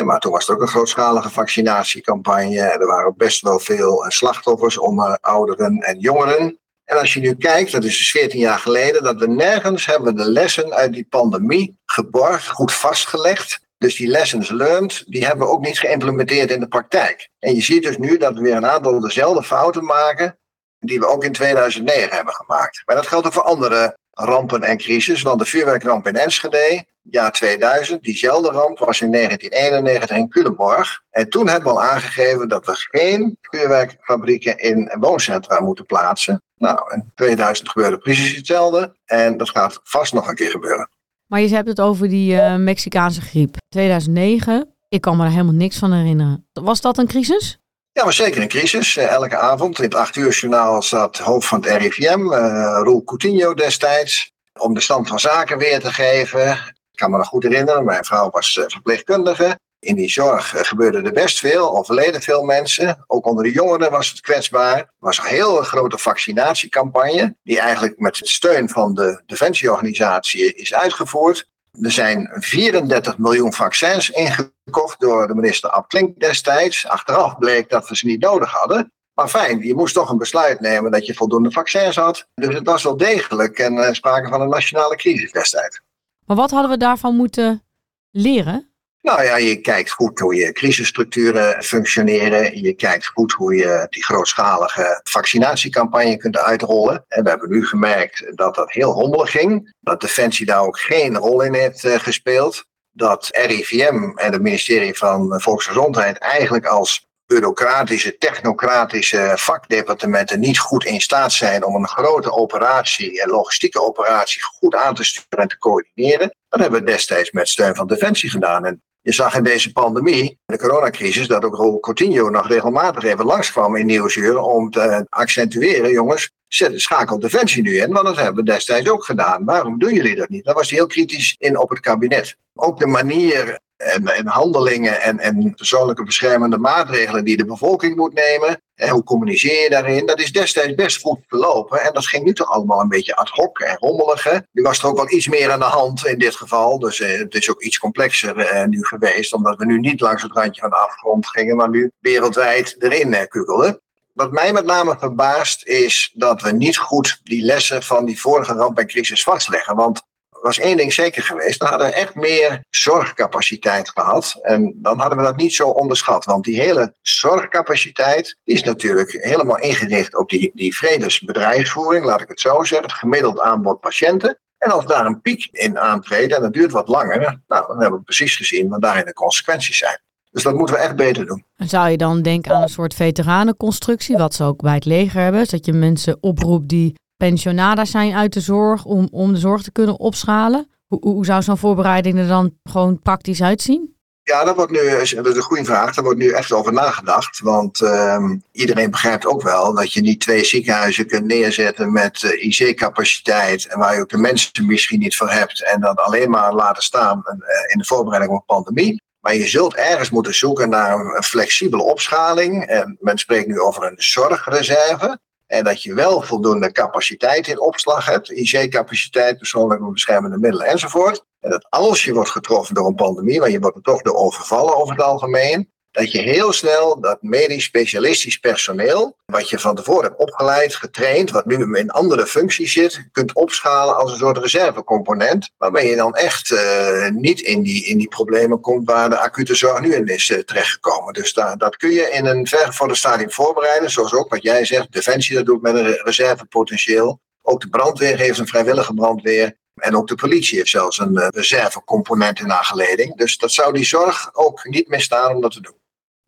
maar 0.05 0.21
toen 0.21 0.33
was 0.33 0.47
het 0.47 0.57
ook 0.57 0.63
een 0.63 0.69
grootschalige 0.69 1.31
vaccinatiecampagne. 1.31 2.61
Er 2.61 2.87
waren 2.87 3.15
best 3.17 3.41
wel 3.41 3.59
veel 3.59 4.05
eh, 4.05 4.11
slachtoffers 4.11 4.79
onder 4.79 5.19
ouderen 5.21 5.79
en 5.79 5.99
jongeren. 5.99 6.59
En 6.85 6.99
als 6.99 7.15
je 7.15 7.21
nu 7.21 7.35
kijkt, 7.35 7.73
dat 7.73 7.85
is 7.85 7.99
dus 7.99 8.11
14 8.11 8.39
jaar 8.39 8.59
geleden, 8.59 9.03
dat 9.03 9.17
we 9.17 9.27
nergens 9.27 9.87
hebben 9.87 10.17
de 10.17 10.31
lessen 10.31 10.73
uit 10.73 10.93
die 10.93 11.07
pandemie 11.09 11.79
geborgd, 11.85 12.49
goed 12.49 12.73
vastgelegd. 12.73 13.61
Dus 13.79 13.97
die 13.97 14.09
lessons 14.09 14.51
learned, 14.51 15.05
die 15.07 15.27
hebben 15.27 15.47
we 15.47 15.53
ook 15.53 15.65
niet 15.65 15.79
geïmplementeerd 15.79 16.51
in 16.51 16.61
de 16.61 16.69
praktijk. 16.69 17.29
En 17.39 17.55
je 17.55 17.63
ziet 17.63 17.83
dus 17.83 17.99
nu 17.99 18.17
dat 18.17 18.35
we 18.35 18.41
weer 18.41 18.57
een 18.57 18.67
aantal 18.67 19.01
dezelfde 19.01 19.43
fouten 19.43 19.85
maken 19.85 20.39
die 20.81 21.01
we 21.01 21.07
ook 21.07 21.25
in 21.25 21.33
2009 21.33 22.17
hebben 22.17 22.35
gemaakt. 22.35 22.83
Maar 22.85 22.97
dat 22.97 23.07
geldt 23.07 23.27
ook 23.27 23.33
voor 23.33 23.43
andere 23.43 23.97
rampen 24.11 24.63
en 24.63 24.77
crisis, 24.77 25.23
want 25.23 25.39
de 25.39 25.45
vuurwerkramp 25.45 26.07
in 26.07 26.17
Enschede, 26.17 26.85
jaar 27.03 27.33
2000, 27.33 28.03
diezelfde 28.03 28.51
ramp 28.51 28.79
was 28.79 29.01
in 29.01 29.13
1991 29.13 30.17
in 30.17 30.29
Culemborg. 30.29 31.03
En 31.11 31.29
toen 31.29 31.49
hebben 31.49 31.73
we 31.73 31.79
al 31.79 31.85
aangegeven 31.85 32.49
dat 32.49 32.67
we 32.67 32.73
geen 32.75 33.39
vuurwerkfabrieken 33.41 34.59
in 34.59 34.97
wooncentra 35.01 35.61
moeten 35.61 35.87
plaatsen. 35.87 36.43
Nou, 36.57 36.95
in 36.95 37.13
2000 37.15 37.69
gebeurde 37.69 37.99
precies 37.99 38.37
hetzelfde 38.37 38.97
en 39.05 39.37
dat 39.37 39.51
gaat 39.51 39.81
vast 39.83 40.13
nog 40.13 40.29
een 40.29 40.35
keer 40.35 40.51
gebeuren. 40.51 40.89
Maar 41.27 41.41
je 41.41 41.49
hebt 41.49 41.69
het 41.69 41.81
over 41.81 42.09
die 42.09 42.35
uh, 42.35 42.57
Mexicaanse 42.57 43.21
griep. 43.21 43.57
2009, 43.69 44.75
ik 44.89 45.01
kan 45.01 45.17
me 45.17 45.25
er 45.25 45.31
helemaal 45.31 45.53
niks 45.53 45.79
van 45.79 45.93
herinneren. 45.93 46.49
Was 46.53 46.81
dat 46.81 46.99
een 46.99 47.07
crisis? 47.07 47.61
Ja, 47.93 48.05
was 48.05 48.17
zeker 48.17 48.43
een 48.43 48.49
crisis. 48.49 48.97
Eh, 48.97 49.11
elke 49.11 49.37
avond 49.37 49.79
in 49.79 49.85
het 49.85 49.95
8 49.95 50.17
uur 50.17 50.31
journaal 50.31 50.83
zat 50.83 51.19
hoofd 51.19 51.49
van 51.49 51.61
het 51.65 51.83
RIVM, 51.83 52.33
eh, 52.33 52.81
Roel 52.83 53.05
Coutinho 53.05 53.55
destijds, 53.55 54.33
om 54.59 54.75
de 54.75 54.81
stand 54.81 55.09
van 55.09 55.21
zaken 55.21 55.59
weer 55.59 55.81
te 55.81 55.93
geven. 55.93 56.51
Ik 56.91 56.97
kan 56.97 57.11
me 57.11 57.17
nog 57.17 57.27
goed 57.27 57.43
herinneren, 57.43 57.85
mijn 57.85 58.05
vrouw 58.05 58.31
was 58.31 58.61
verpleegkundige. 58.67 59.59
In 59.79 59.95
die 59.95 60.11
zorg 60.11 60.69
gebeurde 60.69 61.03
er 61.03 61.13
best 61.13 61.39
veel, 61.39 61.77
overleden 61.77 62.23
veel 62.23 62.43
mensen. 62.43 63.05
Ook 63.07 63.27
onder 63.27 63.45
de 63.45 63.53
jongeren 63.53 63.91
was 63.91 64.09
het 64.09 64.21
kwetsbaar. 64.21 64.77
Er 64.77 64.89
was 64.99 65.19
een 65.19 65.25
heel 65.25 65.57
grote 65.57 65.99
vaccinatiecampagne, 65.99 67.37
die 67.43 67.61
eigenlijk 67.61 67.99
met 67.99 68.17
steun 68.17 68.69
van 68.69 68.95
de 68.95 69.23
Defensieorganisatie 69.27 70.55
is 70.55 70.75
uitgevoerd. 70.75 71.49
Er 71.73 71.91
zijn 71.91 72.31
34 72.33 73.19
miljoen 73.19 73.53
vaccins 73.53 74.11
ingekocht 74.11 75.01
door 75.01 75.27
de 75.27 75.35
minister 75.35 75.71
Ab 75.71 75.89
Klink 75.89 76.21
destijds. 76.21 76.87
Achteraf 76.87 77.39
bleek 77.39 77.69
dat 77.71 77.89
we 77.89 77.97
ze 77.97 78.07
niet 78.07 78.21
nodig 78.21 78.51
hadden. 78.51 78.93
Maar 79.15 79.29
fijn, 79.29 79.61
je 79.61 79.75
moest 79.75 79.95
toch 79.95 80.11
een 80.11 80.19
besluit 80.19 80.61
nemen 80.61 80.91
dat 80.91 81.07
je 81.07 81.15
voldoende 81.15 81.51
vaccins 81.51 81.97
had. 81.97 82.27
Dus 82.35 82.55
het 82.55 82.67
was 82.67 82.83
wel 82.83 82.97
degelijk 82.97 83.59
en 83.59 83.75
uh, 83.75 83.93
sprake 83.93 84.29
van 84.29 84.41
een 84.41 84.49
nationale 84.49 84.97
crisis 84.97 85.33
destijds. 85.33 85.81
Maar 86.27 86.37
wat 86.37 86.51
hadden 86.51 86.71
we 86.71 86.77
daarvan 86.77 87.17
moeten 87.17 87.63
leren? 88.11 88.70
Nou 89.03 89.23
ja, 89.23 89.37
je 89.37 89.57
kijkt 89.57 89.91
goed 89.91 90.19
hoe 90.19 90.35
je 90.35 90.53
crisisstructuren 90.53 91.63
functioneren. 91.63 92.63
Je 92.63 92.75
kijkt 92.75 93.07
goed 93.07 93.33
hoe 93.33 93.55
je 93.55 93.87
die 93.91 94.05
grootschalige 94.05 95.01
vaccinatiecampagne 95.03 96.17
kunt 96.17 96.39
uitrollen. 96.39 97.05
En 97.09 97.23
we 97.23 97.29
hebben 97.29 97.51
nu 97.51 97.67
gemerkt 97.67 98.37
dat 98.37 98.55
dat 98.55 98.73
heel 98.73 98.93
rommelig 98.93 99.31
ging. 99.31 99.75
Dat 99.81 100.01
Defensie 100.01 100.47
daar 100.47 100.63
ook 100.63 100.79
geen 100.79 101.17
rol 101.17 101.43
in 101.43 101.55
heeft 101.55 101.85
uh, 101.85 101.99
gespeeld. 101.99 102.65
Dat 102.91 103.29
RIVM 103.31 104.13
en 104.15 104.33
het 104.33 104.43
ministerie 104.43 104.99
van 104.99 105.41
Volksgezondheid 105.41 106.19
eigenlijk 106.19 106.67
als 106.67 107.09
bureaucratische, 107.27 108.17
technocratische 108.19 109.33
vakdepartementen 109.35 110.41
niet 110.41 110.59
goed 110.59 110.85
in 110.85 111.01
staat 111.01 111.33
zijn 111.33 111.65
om 111.65 111.75
een 111.75 111.89
grote 111.89 112.33
operatie, 112.33 113.23
een 113.23 113.31
logistieke 113.31 113.83
operatie, 113.83 114.43
goed 114.43 114.75
aan 114.75 114.95
te 114.95 115.05
sturen 115.05 115.39
en 115.39 115.49
te 115.49 115.59
coördineren. 115.59 116.35
Dat 116.49 116.61
hebben 116.61 116.81
we 116.81 116.87
destijds 116.87 117.31
met 117.31 117.49
steun 117.49 117.75
van 117.75 117.87
Defensie 117.87 118.31
gedaan. 118.31 118.65
En 118.65 118.83
je 119.03 119.13
zag 119.13 119.37
in 119.37 119.43
deze 119.43 119.73
pandemie, 119.73 120.39
de 120.47 120.59
coronacrisis, 120.59 121.29
dat 121.29 121.45
ook 121.45 121.57
Raúl 121.57 121.81
Coutinho 121.81 122.31
nog 122.31 122.49
regelmatig 122.49 123.05
even 123.05 123.25
langskwam 123.25 123.77
in 123.77 123.87
Nieuwsuur 123.87 124.39
om 124.39 124.71
te 124.71 125.07
accentueren, 125.09 125.91
jongens, 125.91 126.31
zet, 126.49 126.81
schakel 126.81 127.19
Defensie 127.19 127.63
nu 127.63 127.77
in, 127.77 127.93
want 127.93 128.07
dat 128.07 128.17
hebben 128.17 128.45
we 128.45 128.51
destijds 128.51 128.91
ook 128.91 129.05
gedaan. 129.05 129.45
Waarom 129.45 129.79
doen 129.79 129.95
jullie 129.95 130.17
dat 130.17 130.29
niet? 130.29 130.45
Daar 130.45 130.55
was 130.55 130.71
hij 130.71 130.79
heel 130.79 130.87
kritisch 130.87 131.35
in 131.39 131.59
op 131.59 131.71
het 131.71 131.81
kabinet. 131.81 132.37
Ook 132.55 132.79
de 132.79 132.87
manier 132.87 133.61
en, 133.81 134.07
en 134.07 134.27
handelingen 134.27 135.01
en, 135.01 135.19
en 135.19 135.55
persoonlijke 135.55 136.05
beschermende 136.05 136.59
maatregelen 136.59 137.25
die 137.25 137.37
de 137.37 137.45
bevolking 137.45 137.97
moet 137.97 138.15
nemen. 138.15 138.63
En 138.75 138.89
hoe 138.89 139.05
communiceer 139.05 139.63
je 139.63 139.71
daarin? 139.71 140.07
Dat 140.07 140.21
is 140.21 140.33
destijds 140.33 140.75
best 140.75 141.01
goed 141.01 141.19
verlopen. 141.27 141.83
En 141.83 141.93
dat 141.93 142.07
ging 142.07 142.25
nu 142.25 142.33
toch 142.33 142.51
allemaal 142.51 142.81
een 142.81 142.89
beetje 142.89 143.17
ad 143.17 143.29
hoc 143.29 143.59
en 143.59 143.77
rommelig. 143.77 144.43
Nu 144.53 144.63
was 144.63 144.79
er 144.79 144.87
ook 144.87 144.97
wel 144.97 145.11
iets 145.11 145.29
meer 145.29 145.51
aan 145.51 145.59
de 145.59 145.65
hand 145.65 146.07
in 146.07 146.19
dit 146.19 146.37
geval. 146.37 146.79
Dus 146.79 147.01
eh, 147.01 147.19
het 147.19 147.35
is 147.35 147.51
ook 147.51 147.63
iets 147.63 147.79
complexer 147.79 148.39
eh, 148.39 148.67
nu 148.67 148.85
geweest. 148.85 149.33
Omdat 149.33 149.59
we 149.59 149.65
nu 149.65 149.79
niet 149.79 150.01
langs 150.01 150.23
het 150.23 150.33
randje 150.33 150.61
van 150.61 150.71
de 150.71 150.77
afgrond 150.77 151.29
gingen, 151.29 151.57
maar 151.57 151.71
nu 151.71 151.91
wereldwijd 151.99 152.77
erin 152.79 153.15
eh, 153.15 153.27
kugelden. 153.29 153.81
Wat 154.13 154.33
mij 154.33 154.53
met 154.53 154.65
name 154.65 154.97
verbaast 154.99 155.67
is 155.67 156.13
dat 156.15 156.43
we 156.43 156.53
niet 156.53 156.77
goed 156.77 157.21
die 157.23 157.43
lessen 157.43 157.83
van 157.83 158.05
die 158.05 158.21
vorige 158.21 158.53
ramp 158.53 158.79
en 158.79 158.87
crisis 158.87 159.23
vastleggen. 159.23 159.77
Want 159.77 160.03
was 160.41 160.59
één 160.59 160.77
ding 160.77 160.93
zeker 160.93 161.23
geweest. 161.23 161.61
Dan 161.61 161.69
hadden 161.69 161.87
we 161.87 161.95
echt 161.95 162.15
meer 162.15 162.65
zorgcapaciteit 162.71 163.91
gehad. 163.91 164.39
En 164.43 164.75
dan 164.77 164.99
hadden 164.99 165.19
we 165.19 165.25
dat 165.25 165.37
niet 165.37 165.55
zo 165.55 165.69
onderschat. 165.69 166.25
Want 166.25 166.45
die 166.45 166.61
hele 166.61 166.95
zorgcapaciteit 167.03 168.37
is 168.45 168.63
natuurlijk 168.63 169.11
helemaal 169.11 169.59
ingericht 169.59 170.17
op 170.17 170.29
die, 170.29 170.51
die 170.55 170.77
vredesbedrijfsvoering, 170.77 172.05
laat 172.05 172.21
ik 172.21 172.29
het 172.29 172.41
zo 172.41 172.63
zeggen. 172.65 172.89
Het 172.89 172.99
gemiddeld 172.99 173.41
aanbod 173.41 173.81
patiënten. 173.81 174.39
En 174.59 174.71
als 174.71 174.87
daar 174.87 175.07
een 175.07 175.21
piek 175.21 175.49
in 175.51 175.79
aantreedt 175.79 176.35
en 176.35 176.43
dat 176.43 176.53
duurt 176.53 176.73
wat 176.73 176.89
langer, 176.89 177.41
nou, 177.47 177.67
dan 177.67 177.81
hebben 177.81 177.99
we 177.99 178.05
precies 178.05 178.37
gezien 178.37 178.69
wat 178.69 178.83
daarin 178.83 179.05
de 179.05 179.13
consequenties 179.13 179.79
zijn. 179.79 180.01
Dus 180.31 180.43
dat 180.43 180.55
moeten 180.55 180.75
we 180.75 180.81
echt 180.81 180.97
beter 180.97 181.27
doen. 181.27 181.45
Zou 181.57 181.89
je 181.89 181.97
dan 181.97 182.23
denken 182.23 182.55
aan 182.55 182.63
een 182.63 182.69
soort 182.69 182.95
veteranenconstructie, 182.95 184.17
wat 184.17 184.35
ze 184.35 184.45
ook 184.45 184.63
bij 184.63 184.75
het 184.75 184.85
leger 184.85 185.21
hebben? 185.21 185.47
Dat 185.51 185.67
je 185.67 185.73
mensen 185.73 186.17
oproept 186.21 186.69
die 186.69 186.95
pensionadas 187.29 187.91
zijn 187.91 188.15
uit 188.15 188.33
de 188.33 188.41
zorg 188.41 188.85
om, 188.85 189.09
om 189.11 189.33
de 189.33 189.39
zorg 189.39 189.63
te 189.63 189.73
kunnen 189.73 189.99
opschalen? 189.99 190.69
Hoe, 190.87 190.99
hoe 191.01 191.25
zou 191.25 191.43
zo'n 191.43 191.59
voorbereiding 191.59 192.19
er 192.19 192.29
dan 192.29 192.55
gewoon 192.65 193.01
praktisch 193.01 193.43
uitzien? 193.43 193.95
Ja, 194.23 194.45
dat, 194.45 194.57
wordt 194.57 194.73
nu, 194.73 194.91
dat 194.91 195.01
is 195.03 195.37
een 195.37 195.43
goede 195.43 195.65
vraag. 195.65 195.95
Daar 195.95 196.05
wordt 196.05 196.19
nu 196.19 196.31
echt 196.31 196.53
over 196.53 196.73
nagedacht. 196.73 197.41
Want 197.41 197.81
uh, 197.81 198.31
iedereen 198.53 198.91
begrijpt 198.91 199.27
ook 199.27 199.43
wel 199.43 199.75
dat 199.75 199.93
je 199.93 200.01
niet 200.01 200.21
twee 200.21 200.45
ziekenhuizen 200.45 201.07
kunt 201.07 201.27
neerzetten 201.27 201.93
met 201.93 202.23
eh, 202.23 202.45
IC-capaciteit. 202.45 203.67
En 203.67 203.79
waar 203.79 203.95
je 203.95 204.01
ook 204.01 204.09
de 204.09 204.19
mensen 204.19 204.67
misschien 204.67 204.99
niet 204.99 205.17
voor 205.17 205.31
hebt. 205.31 205.65
En 205.65 205.81
dat 205.81 205.99
alleen 205.99 206.31
maar 206.31 206.55
laten 206.55 206.83
staan 206.83 207.23
uh, 207.27 207.35
in 207.73 207.79
de 207.79 207.85
voorbereiding 207.85 208.33
op 208.33 208.39
een 208.39 208.55
pandemie. 208.55 209.03
Maar 209.21 209.35
je 209.35 209.49
zult 209.49 209.75
ergens 209.75 210.11
moeten 210.11 210.35
zoeken 210.35 210.69
naar 210.69 211.17
een 211.17 211.23
flexibele 211.23 211.83
opschaling. 211.83 212.67
En 212.67 212.97
men 213.01 213.19
spreekt 213.19 213.47
nu 213.47 213.61
over 213.61 213.85
een 213.85 214.03
zorgreserve. 214.03 215.19
En 215.51 215.65
dat 215.65 215.83
je 215.83 215.95
wel 215.95 216.23
voldoende 216.23 216.73
capaciteit 216.73 217.49
in 217.49 217.61
opslag 217.61 218.07
hebt, 218.07 218.31
IC-capaciteit, 218.31 219.39
persoonlijke 219.39 219.91
beschermende 219.91 220.39
middelen 220.39 220.67
enzovoort. 220.67 221.25
En 221.41 221.51
dat 221.51 221.67
als 221.69 222.05
je 222.05 222.15
wordt 222.15 222.31
getroffen 222.31 222.75
door 222.75 222.87
een 222.87 222.95
pandemie, 222.95 223.41
want 223.41 223.53
je 223.53 223.61
wordt 223.61 223.77
er 223.77 223.83
toch 223.83 224.03
door 224.03 224.15
overvallen 224.15 224.77
over 224.77 224.97
het 224.97 225.05
algemeen, 225.05 225.71
dat 225.91 226.13
je 226.13 226.19
heel 226.19 226.53
snel 226.53 227.01
dat 227.01 227.23
medisch 227.23 227.65
specialistisch 227.65 228.39
personeel, 228.39 229.17
wat 229.25 229.49
je 229.49 229.59
van 229.59 229.75
tevoren 229.75 230.03
hebt 230.05 230.19
opgeleid, 230.21 230.75
getraind, 230.75 231.31
wat 231.31 231.47
nu 231.47 231.79
in 231.79 231.91
andere 231.91 232.27
functies 232.27 232.73
zit, 232.73 233.09
kunt 233.13 233.35
opschalen 233.35 233.97
als 233.97 234.13
een 234.13 234.19
soort 234.19 234.39
reservecomponent, 234.39 235.51
waarmee 235.59 235.89
je 235.89 235.97
dan 235.97 236.15
echt 236.15 236.51
uh, 236.51 237.09
niet 237.09 237.41
in 237.41 237.63
die, 237.63 237.85
in 237.85 237.99
die 237.99 238.09
problemen 238.09 238.61
komt 238.61 238.91
waar 238.91 239.11
de 239.11 239.19
acute 239.19 239.55
zorg 239.55 239.81
nu 239.81 239.95
in 239.95 240.07
is 240.07 240.29
uh, 240.29 240.39
terechtgekomen. 240.39 241.13
Dus 241.13 241.33
daar, 241.33 241.59
dat 241.59 241.77
kun 241.77 241.91
je 241.91 242.11
in 242.11 242.27
een 242.27 242.47
vergevorderd 242.47 242.99
stadium 242.99 243.31
voorbereiden, 243.31 243.91
zoals 243.91 244.15
ook 244.15 244.31
wat 244.31 244.43
jij 244.43 244.65
zegt, 244.65 244.93
Defensie 244.93 245.35
dat 245.35 245.47
doet 245.47 245.63
met 245.63 245.75
een 245.75 246.01
reservepotentieel. 246.03 247.21
Ook 247.43 247.61
de 247.61 247.69
brandweer 247.69 248.19
heeft 248.19 248.39
een 248.39 248.47
vrijwillige 248.47 248.95
brandweer. 248.95 249.59
En 249.75 249.97
ook 249.97 250.09
de 250.09 250.15
politie 250.15 250.57
heeft 250.57 250.71
zelfs 250.71 250.99
een 250.99 251.17
uh, 251.17 251.27
reservecomponent 251.29 252.41
in 252.41 252.49
haar 252.49 252.65
geleding. 252.65 253.17
Dus 253.17 253.37
dat 253.37 253.53
zou 253.53 253.73
die 253.73 253.85
zorg 253.85 254.31
ook 254.33 254.65
niet 254.65 254.89
misstaan 254.89 255.35
om 255.35 255.41
dat 255.41 255.53
te 255.53 255.61
doen. 255.61 255.80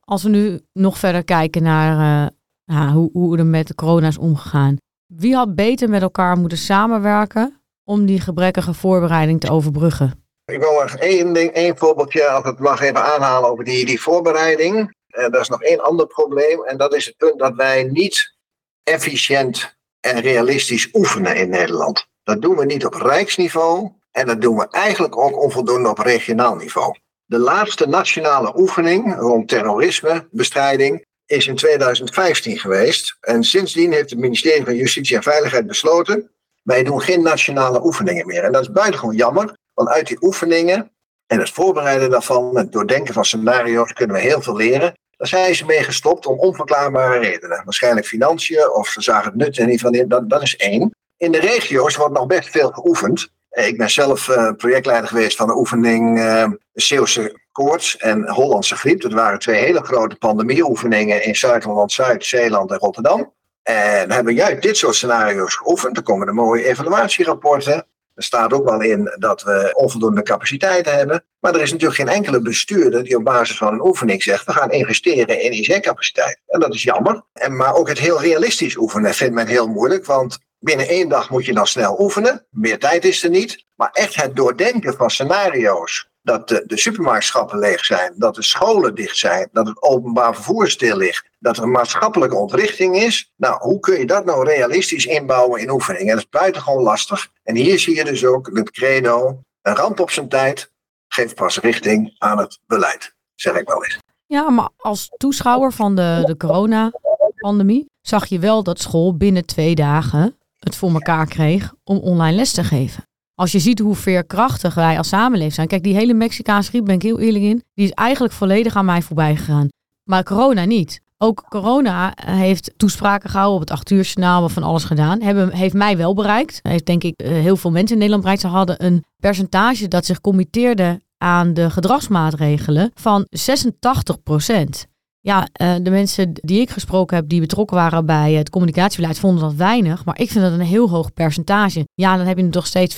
Als 0.05 0.23
we 0.23 0.29
nu 0.29 0.61
nog 0.73 0.99
verder 0.99 1.25
kijken 1.25 1.63
naar 1.63 2.31
uh, 2.67 2.93
hoe, 2.93 3.11
hoe 3.13 3.39
er 3.39 3.47
met 3.47 3.67
de 3.67 3.75
corona 3.75 4.07
is 4.07 4.19
omgegaan. 4.19 4.77
Wie 5.07 5.35
had 5.35 5.55
beter 5.55 5.89
met 5.89 6.03
elkaar 6.03 6.37
moeten 6.37 6.59
samenwerken 6.59 7.63
om 7.85 8.07
die 8.07 8.21
gebrekkige 8.21 8.75
voorbereiding 8.75 9.41
te 9.41 9.51
overbruggen? 9.51 10.25
Ik 10.45 10.59
wil 10.59 10.73
nog 10.73 10.95
één, 10.95 11.33
ding, 11.33 11.51
één 11.51 11.77
voorbeeldje, 11.77 12.29
als 12.29 12.45
het 12.45 12.59
mag, 12.59 12.81
even 12.81 13.05
aanhalen 13.05 13.51
over 13.51 13.65
die, 13.65 13.87
die 13.87 14.01
voorbereiding. 14.01 14.95
Dat 15.07 15.41
is 15.41 15.49
nog 15.49 15.63
één 15.63 15.83
ander 15.83 16.07
probleem. 16.07 16.65
En 16.65 16.77
dat 16.77 16.95
is 16.95 17.07
het 17.07 17.17
punt 17.17 17.39
dat 17.39 17.55
wij 17.55 17.83
niet 17.83 18.35
efficiënt 18.83 19.77
en 20.01 20.21
realistisch 20.21 20.89
oefenen 20.93 21.37
in 21.37 21.49
Nederland. 21.49 22.07
Dat 22.23 22.43
doen 22.43 22.57
we 22.57 22.65
niet 22.65 22.87
op 22.87 22.95
rijksniveau. 22.95 23.91
En 24.11 24.27
dat 24.27 24.41
doen 24.41 24.57
we 24.57 24.69
eigenlijk 24.69 25.17
ook 25.17 25.43
onvoldoende 25.43 25.89
op 25.89 25.99
regionaal 25.99 26.55
niveau. 26.57 26.95
De 27.33 27.39
laatste 27.39 27.89
nationale 27.89 28.53
oefening 28.57 29.17
rond 29.19 29.49
terrorismebestrijding 29.49 31.05
is 31.27 31.47
in 31.47 31.57
2015 31.57 32.59
geweest. 32.59 33.17
En 33.21 33.45
sindsdien 33.45 33.93
heeft 33.93 34.11
het 34.11 34.19
ministerie 34.19 34.65
van 34.65 34.75
Justitie 34.75 35.17
en 35.17 35.23
Veiligheid 35.23 35.67
besloten: 35.67 36.31
wij 36.63 36.83
doen 36.83 37.01
geen 37.01 37.23
nationale 37.23 37.85
oefeningen 37.85 38.27
meer. 38.27 38.45
En 38.45 38.53
dat 38.53 38.63
is 38.63 38.71
buitengewoon 38.71 39.17
jammer, 39.17 39.57
want 39.75 39.89
uit 39.89 40.07
die 40.07 40.23
oefeningen 40.23 40.91
en 41.27 41.39
het 41.39 41.51
voorbereiden 41.51 42.11
daarvan, 42.11 42.57
het 42.57 42.73
doordenken 42.73 43.15
van 43.15 43.25
scenario's, 43.25 43.93
kunnen 43.93 44.17
we 44.17 44.23
heel 44.23 44.43
veel 44.43 44.57
leren. 44.57 44.95
Daar 45.17 45.29
zijn 45.29 45.55
ze 45.55 45.65
mee 45.65 45.83
gestopt 45.83 46.27
om 46.27 46.39
onverklaarbare 46.39 47.19
redenen. 47.19 47.63
Waarschijnlijk 47.65 48.07
financiën 48.07 48.71
of 48.71 48.89
ze 48.89 49.01
zagen 49.01 49.29
het 49.29 49.37
nut 49.37 49.59
er 49.59 49.67
niet 49.67 49.81
van 49.81 49.95
in. 49.95 50.09
Dat, 50.09 50.31
dat 50.31 50.43
is 50.43 50.57
één. 50.57 50.91
In 51.17 51.33
de 51.33 51.41
regio's 51.41 51.97
wordt 51.97 52.15
nog 52.15 52.27
best 52.27 52.51
veel 52.51 52.71
geoefend. 52.71 53.29
Eh, 53.53 53.67
ik 53.67 53.77
ben 53.77 53.91
zelf 53.91 54.29
uh, 54.29 54.51
projectleider 54.57 55.09
geweest 55.09 55.37
van 55.37 55.47
de 55.47 55.57
oefening 55.57 56.19
uh, 56.19 56.49
Zeeuwse 56.73 57.41
koorts 57.53 57.97
en 57.97 58.29
Hollandse 58.29 58.77
griep. 58.77 59.01
Dat 59.01 59.13
waren 59.13 59.39
twee 59.39 59.61
hele 59.61 59.83
grote 59.83 60.17
pandemieoefeningen 60.17 61.25
in 61.25 61.37
Zuid-Holland-Zuid, 61.37 62.25
Zeeland 62.25 62.71
en 62.71 62.79
Rotterdam. 62.79 63.33
En 63.63 64.13
hebben 64.13 64.35
juist 64.35 64.63
dit 64.63 64.77
soort 64.77 64.95
scenario's 64.95 65.55
geoefend. 65.55 65.97
Er 65.97 66.03
komen 66.03 66.27
de 66.27 66.33
mooie 66.33 66.65
evaluatierapporten. 66.65 67.87
Er 68.15 68.23
staat 68.23 68.53
ook 68.53 68.69
wel 68.69 68.81
in 68.81 69.17
dat 69.19 69.43
we 69.43 69.71
onvoldoende 69.73 70.23
capaciteit 70.23 70.87
hebben. 70.87 71.25
Maar 71.41 71.55
er 71.55 71.61
is 71.61 71.73
natuurlijk 71.73 72.01
geen 72.01 72.09
enkele 72.09 72.41
bestuurder 72.41 73.05
die 73.05 73.17
op 73.17 73.25
basis 73.25 73.57
van 73.57 73.73
een 73.73 73.85
oefening 73.85 74.23
zegt: 74.23 74.45
we 74.45 74.53
gaan 74.53 74.71
investeren 74.71 75.43
in 75.43 75.53
IC-capaciteit. 75.53 76.41
En 76.47 76.61
dat 76.61 76.75
is 76.75 76.83
jammer. 76.83 77.23
En, 77.33 77.57
maar 77.57 77.75
ook 77.75 77.89
het 77.89 77.99
heel 77.99 78.21
realistisch 78.21 78.77
oefenen 78.77 79.15
vindt 79.15 79.35
men 79.35 79.47
heel 79.47 79.69
moeilijk. 79.69 80.07
Want 80.07 80.39
binnen 80.63 80.89
één 80.89 81.09
dag 81.09 81.31
moet 81.31 81.45
je 81.45 81.55
dan 81.55 81.67
snel 81.67 82.01
oefenen. 82.01 82.47
Meer 82.51 82.79
tijd 82.79 83.05
is 83.05 83.25
er 83.25 83.31
niet. 83.31 83.65
Maar 83.77 83.91
echt 83.93 84.15
het 84.15 84.37
doordenken 84.37 84.95
van 84.95 85.11
scenario's 85.11 86.11
dat 86.23 86.49
de, 86.49 86.63
de 86.67 87.59
leeg 87.59 87.85
zijn, 87.85 88.15
dat 88.17 88.35
de 88.35 88.43
scholen 88.43 88.95
dicht 88.95 89.17
zijn, 89.17 89.49
dat 89.53 89.67
het 89.67 89.83
openbaar 89.83 90.35
vervoer 90.35 90.69
stil 90.69 90.97
ligt, 90.97 91.29
dat 91.39 91.57
er 91.57 91.63
een 91.63 91.71
maatschappelijke 91.71 92.37
ontrichting 92.37 92.97
is. 92.97 93.33
Nou, 93.37 93.59
hoe 93.61 93.81
kun 93.81 93.99
je 93.99 94.07
dat 94.07 94.25
nou 94.25 94.45
realistisch 94.45 95.07
inbouwen 95.07 95.61
in 95.61 95.71
oefeningen? 95.71 96.09
En 96.09 96.15
dat 96.15 96.25
is 96.25 96.31
buitengewoon 96.31 96.83
lastig. 96.83 97.29
En 97.43 97.57
hier 97.57 97.79
zie 97.79 97.97
je 97.97 98.05
dus 98.05 98.25
ook 98.25 98.51
het 98.53 98.71
credo, 98.71 99.41
een 99.63 99.77
ramp 99.77 100.01
op 100.01 100.11
zijn 100.11 100.29
tijd 100.29 100.73
geeft 101.09 101.35
pas 101.35 101.59
richting 101.59 102.15
aan 102.19 102.39
het 102.39 102.59
beleid, 102.67 103.15
zeg 103.35 103.55
ik 103.55 103.69
wel 103.69 103.85
eens. 103.85 103.99
Ja, 104.27 104.51
maar 104.51 104.69
als 104.77 105.09
toeschouwer 105.17 105.73
van 105.73 105.95
de, 105.95 106.23
de 106.25 106.37
coronapandemie 106.37 107.91
zag 108.01 108.27
je 108.27 108.39
wel 108.39 108.63
dat 108.63 108.81
school 108.81 109.17
binnen 109.17 109.47
twee 109.47 109.75
dagen 109.75 110.37
het 110.65 110.77
voor 110.77 110.93
elkaar 110.93 111.27
kreeg 111.27 111.75
om 111.85 111.99
online 111.99 112.37
les 112.37 112.53
te 112.53 112.65
geven. 112.65 113.05
Als 113.35 113.53
je 113.53 113.59
ziet 113.59 113.79
hoe 113.79 113.95
veerkrachtig 113.95 114.75
wij 114.75 114.99
als 114.99 115.09
samenleving 115.09 115.55
zijn. 115.55 115.67
Kijk, 115.67 115.83
die 115.83 115.95
hele 115.95 116.15
Mexicaanse 116.15 116.71
griep, 116.71 116.85
ben 116.85 116.95
ik 116.95 117.03
heel 117.03 117.21
eerlijk 117.21 117.45
in, 117.45 117.63
die 117.75 117.85
is 117.85 117.91
eigenlijk 117.93 118.35
volledig 118.35 118.77
aan 118.77 118.85
mij 118.85 119.03
voorbij 119.03 119.37
gegaan. 119.37 119.69
Maar 120.05 120.23
corona 120.23 120.65
niet. 120.65 121.01
Ook 121.19 121.45
corona 121.49 122.13
heeft 122.17 122.73
toespraken 122.77 123.31
gehouden 123.31 123.55
op 123.55 123.61
het 123.61 123.71
acht 123.71 123.91
uur 123.91 124.13
van 124.51 124.63
alles 124.63 124.85
gedaan. 124.85 125.21
Heeft 125.51 125.75
mij 125.75 125.97
wel 125.97 126.15
bereikt. 126.15 126.61
Heeft 126.63 126.87
denk 126.87 127.05
ik 127.05 127.21
eh, 127.21 127.31
heel 127.31 127.57
veel 127.57 127.71
mensen 127.71 127.93
in 127.93 127.99
Nederland 127.99 128.23
bereikt. 128.23 128.43
Ze 128.43 128.49
hadden 128.49 128.85
een 128.85 129.05
percentage 129.17 129.89
dat 129.89 130.05
zich 130.05 130.21
committeerde 130.21 131.01
aan 131.19 131.55
de 131.55 131.71
gedragsmaatregelen 131.71 132.91
van 132.95 133.27
86 133.31 134.23
procent. 134.23 134.87
Ja, 135.25 135.49
uh, 135.63 135.75
de 135.83 135.91
mensen 135.91 136.33
die 136.33 136.61
ik 136.61 136.71
gesproken 136.71 137.17
heb 137.17 137.29
die 137.29 137.41
betrokken 137.41 137.77
waren 137.77 138.07
bij 138.07 138.33
het 138.33 138.51
communicatiebeleid 138.51 139.19
vonden 139.19 139.43
dat 139.43 139.55
weinig. 139.55 140.05
Maar 140.05 140.21
ik 140.21 140.31
vind 140.31 140.45
dat 140.45 140.53
een 140.53 140.61
heel 140.61 140.91
hoog 140.91 141.13
percentage. 141.13 141.87
Ja, 141.95 142.17
dan 142.17 142.27
heb 142.27 142.37
je 142.37 142.45
nog 142.45 142.67
steeds 142.67 142.95
14% 142.95 142.97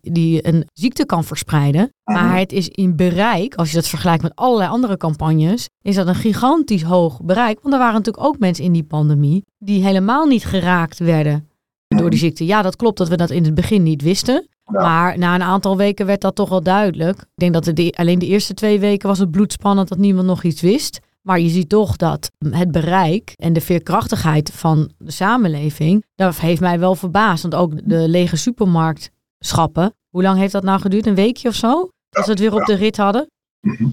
die 0.00 0.46
een 0.46 0.66
ziekte 0.72 1.06
kan 1.06 1.24
verspreiden. 1.24 1.92
Maar 2.04 2.38
het 2.38 2.52
is 2.52 2.68
in 2.68 2.96
bereik, 2.96 3.54
als 3.54 3.70
je 3.70 3.76
dat 3.76 3.88
vergelijkt 3.88 4.22
met 4.22 4.34
allerlei 4.34 4.70
andere 4.70 4.96
campagnes, 4.96 5.68
is 5.82 5.94
dat 5.94 6.06
een 6.06 6.14
gigantisch 6.14 6.82
hoog 6.82 7.22
bereik. 7.22 7.58
Want 7.62 7.74
er 7.74 7.80
waren 7.80 7.94
natuurlijk 7.94 8.26
ook 8.26 8.38
mensen 8.38 8.64
in 8.64 8.72
die 8.72 8.84
pandemie 8.84 9.44
die 9.58 9.84
helemaal 9.84 10.26
niet 10.26 10.44
geraakt 10.44 10.98
werden 10.98 11.48
door 11.86 12.10
die 12.10 12.18
ziekte. 12.18 12.46
Ja, 12.46 12.62
dat 12.62 12.76
klopt 12.76 12.98
dat 12.98 13.08
we 13.08 13.16
dat 13.16 13.30
in 13.30 13.44
het 13.44 13.54
begin 13.54 13.82
niet 13.82 14.02
wisten. 14.02 14.48
Maar 14.64 15.18
na 15.18 15.34
een 15.34 15.42
aantal 15.42 15.76
weken 15.76 16.06
werd 16.06 16.20
dat 16.20 16.34
toch 16.34 16.48
wel 16.48 16.62
duidelijk. 16.62 17.18
Ik 17.20 17.26
denk 17.34 17.52
dat 17.52 17.64
de, 17.64 17.94
alleen 17.96 18.18
de 18.18 18.26
eerste 18.26 18.54
twee 18.54 18.80
weken 18.80 19.08
was 19.08 19.18
het 19.18 19.30
bloedspannend 19.30 19.88
dat 19.88 19.98
niemand 19.98 20.26
nog 20.26 20.42
iets 20.42 20.60
wist. 20.60 21.00
Maar 21.28 21.40
je 21.40 21.48
ziet 21.48 21.68
toch 21.68 21.96
dat 21.96 22.30
het 22.50 22.70
bereik 22.70 23.32
en 23.36 23.52
de 23.52 23.60
veerkrachtigheid 23.60 24.50
van 24.52 24.90
de 24.98 25.10
samenleving, 25.10 26.04
dat 26.14 26.38
heeft 26.38 26.60
mij 26.60 26.78
wel 26.78 26.94
verbaasd. 26.94 27.42
Want 27.42 27.54
ook 27.54 27.88
de 27.88 28.08
lege 28.08 28.36
supermarktschappen, 28.36 29.94
hoe 30.08 30.22
lang 30.22 30.38
heeft 30.38 30.52
dat 30.52 30.62
nou 30.62 30.80
geduurd? 30.80 31.06
Een 31.06 31.14
weekje 31.14 31.48
of 31.48 31.54
zo? 31.54 31.88
Als 32.10 32.24
we 32.24 32.30
het 32.30 32.40
weer 32.40 32.54
op 32.54 32.64
de 32.64 32.74
rit 32.74 32.96
hadden? 32.96 33.26
Mhm. 33.60 33.88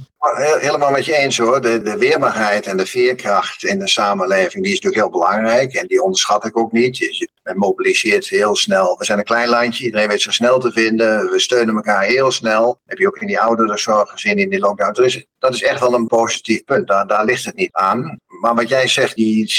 Helemaal 0.59 0.91
met 0.91 1.05
je 1.05 1.15
eens 1.15 1.37
hoor. 1.37 1.61
De, 1.61 1.81
de 1.81 1.97
weerbaarheid 1.97 2.65
en 2.65 2.77
de 2.77 2.85
veerkracht 2.85 3.63
in 3.63 3.79
de 3.79 3.87
samenleving 3.87 4.63
die 4.63 4.73
is 4.73 4.79
natuurlijk 4.81 5.01
heel 5.01 5.19
belangrijk. 5.19 5.73
En 5.73 5.87
die 5.87 6.01
onderschat 6.01 6.45
ik 6.45 6.57
ook 6.57 6.71
niet. 6.71 6.97
Je, 6.97 7.29
men 7.43 7.57
mobiliseert 7.57 8.27
heel 8.27 8.55
snel. 8.55 8.97
We 8.97 9.05
zijn 9.05 9.17
een 9.17 9.23
klein 9.23 9.49
landje, 9.49 9.85
iedereen 9.85 10.07
weet 10.07 10.21
zich 10.21 10.33
snel 10.33 10.59
te 10.59 10.71
vinden. 10.71 11.31
We 11.31 11.39
steunen 11.39 11.75
elkaar 11.75 12.03
heel 12.03 12.31
snel. 12.31 12.79
heb 12.85 12.97
je 12.97 13.07
ook 13.07 13.17
in 13.17 13.27
die 13.27 13.39
ouderenzorg 13.39 14.09
gezien 14.09 14.37
in 14.37 14.49
die 14.49 14.59
lockdown. 14.59 15.25
Dat 15.39 15.53
is, 15.53 15.63
echt 15.63 15.79
wel 15.79 15.93
een 15.93 16.07
positief 16.07 16.63
punt. 16.63 16.87
Daar 16.87 17.25
ligt 17.25 17.45
het 17.45 17.55
niet 17.55 17.73
aan. 17.73 18.19
Maar 18.45 18.55
wat 18.55 18.69
jij 18.69 18.87
zegt, 18.87 19.15
die 19.15 19.57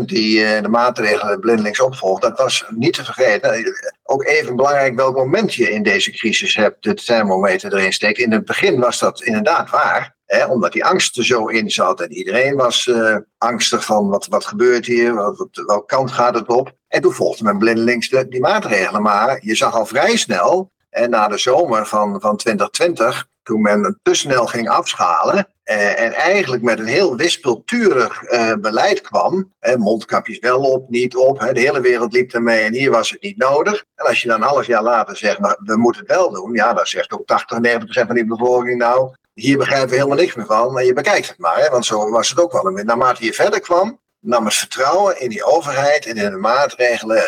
86% 0.00 0.04
die 0.04 0.44
eh, 0.44 0.62
de 0.62 0.68
maatregelen 0.68 1.40
blindelings 1.40 1.80
opvolgt, 1.80 2.22
dat 2.22 2.38
was 2.38 2.64
niet 2.68 2.94
te 2.94 3.04
vergeten. 3.04 3.74
Ook 4.02 4.24
even 4.24 4.56
belangrijk 4.56 4.94
welk 4.94 5.16
moment 5.16 5.54
je 5.54 5.70
in 5.70 5.82
deze 5.82 6.10
crisis 6.10 6.56
hebt, 6.56 6.82
de 6.82 6.94
thermometer 6.94 7.74
erin 7.74 7.92
steekt. 7.92 8.18
In 8.18 8.32
het 8.32 8.44
begin 8.44 8.80
was 8.80 8.98
dat 8.98 9.22
inderdaad 9.22 9.70
waar. 9.70 10.16
Hè, 10.26 10.46
omdat 10.46 10.72
die 10.72 10.84
angst 10.84 11.16
er 11.16 11.24
zo 11.24 11.46
in 11.46 11.70
zat. 11.70 12.00
En 12.00 12.12
iedereen 12.12 12.56
was 12.56 12.86
uh, 12.86 13.16
angstig 13.38 13.84
van 13.84 14.08
wat, 14.08 14.26
wat 14.26 14.46
gebeurt 14.46 14.86
hier, 14.86 15.14
wat, 15.14 15.48
welke 15.66 15.86
kant 15.86 16.10
gaat 16.10 16.34
het 16.34 16.48
op. 16.48 16.72
En 16.88 17.00
toen 17.00 17.12
volgde 17.12 17.44
men 17.44 17.58
blindelings 17.58 18.08
de, 18.08 18.28
die 18.28 18.40
maatregelen. 18.40 19.02
Maar 19.02 19.38
je 19.40 19.54
zag 19.54 19.74
al 19.74 19.86
vrij 19.86 20.16
snel, 20.16 20.72
en 20.90 21.10
na 21.10 21.28
de 21.28 21.38
zomer 21.38 21.86
van, 21.86 22.20
van 22.20 22.36
2020, 22.36 23.28
toen 23.46 23.60
men 23.60 24.00
te 24.02 24.14
snel 24.14 24.46
ging 24.46 24.68
afschalen. 24.68 25.48
Eh, 25.62 26.00
en 26.00 26.12
eigenlijk 26.12 26.62
met 26.62 26.78
een 26.78 26.86
heel 26.86 27.16
wispelturig 27.16 28.22
eh, 28.22 28.52
beleid 28.54 29.00
kwam. 29.00 29.52
Eh, 29.58 29.74
mondkapjes 29.74 30.38
wel 30.38 30.60
op, 30.60 30.88
niet 30.88 31.16
op. 31.16 31.40
Hè, 31.40 31.52
de 31.52 31.60
hele 31.60 31.80
wereld 31.80 32.12
liep 32.12 32.32
ermee 32.32 32.62
en 32.62 32.72
hier 32.72 32.90
was 32.90 33.10
het 33.10 33.22
niet 33.22 33.36
nodig. 33.36 33.84
En 33.94 34.06
als 34.06 34.22
je 34.22 34.28
dan 34.28 34.42
een 34.42 34.48
half 34.48 34.66
jaar 34.66 34.82
later 34.82 35.16
zegt, 35.16 35.38
we 35.64 35.76
moeten 35.76 36.02
het 36.06 36.10
wel 36.10 36.30
doen. 36.30 36.52
Ja, 36.52 36.72
dan 36.72 36.86
zegt 36.86 37.12
ook 37.12 37.26
80, 37.26 37.58
90 37.58 37.84
procent 37.84 38.06
van 38.06 38.16
die 38.16 38.26
bevolking 38.26 38.78
nou, 38.78 39.14
hier 39.34 39.58
begrijpen 39.58 39.88
we 39.88 39.94
helemaal 39.94 40.16
niks 40.16 40.34
meer 40.34 40.46
van. 40.46 40.72
Maar 40.72 40.84
je 40.84 40.92
bekijkt 40.92 41.28
het 41.28 41.38
maar, 41.38 41.58
hè, 41.58 41.68
want 41.68 41.86
zo 41.86 42.10
was 42.10 42.28
het 42.28 42.40
ook 42.40 42.52
wel. 42.52 42.66
En 42.66 42.86
naarmate 42.86 43.24
je 43.24 43.32
verder 43.32 43.60
kwam, 43.60 44.00
nam 44.20 44.44
het 44.44 44.54
vertrouwen 44.54 45.20
in 45.20 45.28
die 45.28 45.44
overheid 45.44 46.06
en 46.06 46.16
in 46.16 46.30
de 46.30 46.36
maatregelen 46.36 47.22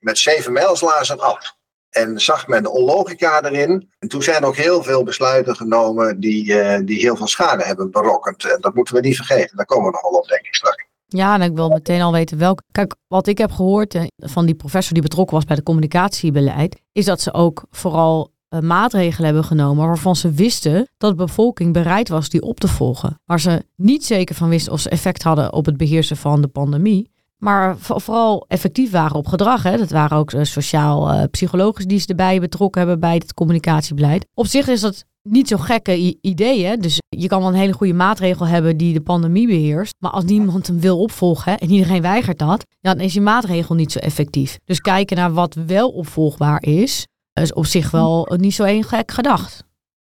met 0.00 0.18
zeven 0.18 0.52
mijlslazen 0.52 1.20
af. 1.20 1.55
En 1.96 2.20
zag 2.20 2.46
men 2.46 2.62
de 2.62 2.70
onlogica 2.70 3.42
erin. 3.42 3.90
En 3.98 4.08
toen 4.08 4.22
zijn 4.22 4.44
ook 4.44 4.56
heel 4.56 4.82
veel 4.82 5.02
besluiten 5.02 5.56
genomen 5.56 6.20
die, 6.20 6.44
uh, 6.46 6.78
die 6.84 6.98
heel 6.98 7.16
veel 7.16 7.26
schade 7.26 7.64
hebben 7.64 7.90
berokkend. 7.90 8.44
En 8.44 8.60
dat 8.60 8.74
moeten 8.74 8.94
we 8.94 9.00
niet 9.00 9.16
vergeten. 9.16 9.56
Daar 9.56 9.66
komen 9.66 9.86
we 9.86 9.92
nog 9.92 10.10
wel 10.10 10.20
op, 10.20 10.28
denk 10.28 10.46
ik 10.46 10.54
straks. 10.54 10.84
Ja, 11.06 11.34
en 11.34 11.42
ik 11.42 11.54
wil 11.54 11.68
meteen 11.68 12.00
al 12.00 12.12
weten 12.12 12.38
welke. 12.38 12.62
Kijk, 12.72 12.94
wat 13.08 13.26
ik 13.26 13.38
heb 13.38 13.50
gehoord 13.50 13.94
eh, 13.94 14.02
van 14.16 14.46
die 14.46 14.54
professor 14.54 14.92
die 14.92 15.02
betrokken 15.02 15.36
was 15.36 15.44
bij 15.44 15.56
de 15.56 15.62
communicatiebeleid, 15.62 16.80
is 16.92 17.04
dat 17.04 17.20
ze 17.20 17.32
ook 17.32 17.64
vooral 17.70 18.32
uh, 18.50 18.60
maatregelen 18.60 19.24
hebben 19.24 19.44
genomen 19.44 19.86
waarvan 19.86 20.16
ze 20.16 20.30
wisten 20.30 20.88
dat 20.98 21.10
de 21.10 21.24
bevolking 21.24 21.72
bereid 21.72 22.08
was 22.08 22.28
die 22.28 22.42
op 22.42 22.60
te 22.60 22.68
volgen. 22.68 23.20
Waar 23.24 23.40
ze 23.40 23.64
niet 23.76 24.04
zeker 24.04 24.34
van 24.34 24.48
wisten 24.48 24.72
of 24.72 24.80
ze 24.80 24.88
effect 24.88 25.22
hadden 25.22 25.52
op 25.52 25.66
het 25.66 25.76
beheersen 25.76 26.16
van 26.16 26.40
de 26.40 26.48
pandemie 26.48 27.14
maar 27.36 27.78
vooral 27.78 28.44
effectief 28.48 28.90
waren 28.90 29.16
op 29.16 29.26
gedrag. 29.26 29.62
Hè. 29.62 29.76
Dat 29.76 29.90
waren 29.90 30.18
ook 30.18 30.32
sociaal-psychologisch 30.42 31.84
eh, 31.84 31.90
die 31.90 31.98
ze 31.98 32.06
erbij 32.06 32.40
betrokken 32.40 32.80
hebben 32.80 33.00
bij 33.00 33.14
het 33.14 33.34
communicatiebeleid. 33.34 34.26
Op 34.34 34.46
zich 34.46 34.68
is 34.68 34.80
dat 34.80 35.04
niet 35.22 35.48
zo 35.48 35.56
gekke 35.56 36.18
ideeën. 36.20 36.80
Dus 36.80 36.98
je 37.08 37.28
kan 37.28 37.40
wel 37.40 37.48
een 37.48 37.54
hele 37.54 37.72
goede 37.72 37.92
maatregel 37.92 38.46
hebben 38.46 38.76
die 38.76 38.92
de 38.92 39.00
pandemie 39.00 39.46
beheerst. 39.46 39.94
Maar 39.98 40.10
als 40.10 40.24
niemand 40.24 40.66
hem 40.66 40.80
wil 40.80 41.00
opvolgen 41.00 41.58
en 41.58 41.70
iedereen 41.70 42.02
weigert 42.02 42.38
dat, 42.38 42.64
dan 42.80 43.00
is 43.00 43.12
die 43.12 43.22
maatregel 43.22 43.74
niet 43.74 43.92
zo 43.92 43.98
effectief. 43.98 44.58
Dus 44.64 44.80
kijken 44.80 45.16
naar 45.16 45.32
wat 45.32 45.54
wel 45.66 45.88
opvolgbaar 45.88 46.62
is, 46.62 47.06
is 47.32 47.52
op 47.52 47.66
zich 47.66 47.90
wel 47.90 48.34
niet 48.36 48.54
zo 48.54 48.64
een 48.64 48.84
gek 48.84 49.10
gedacht. 49.10 49.64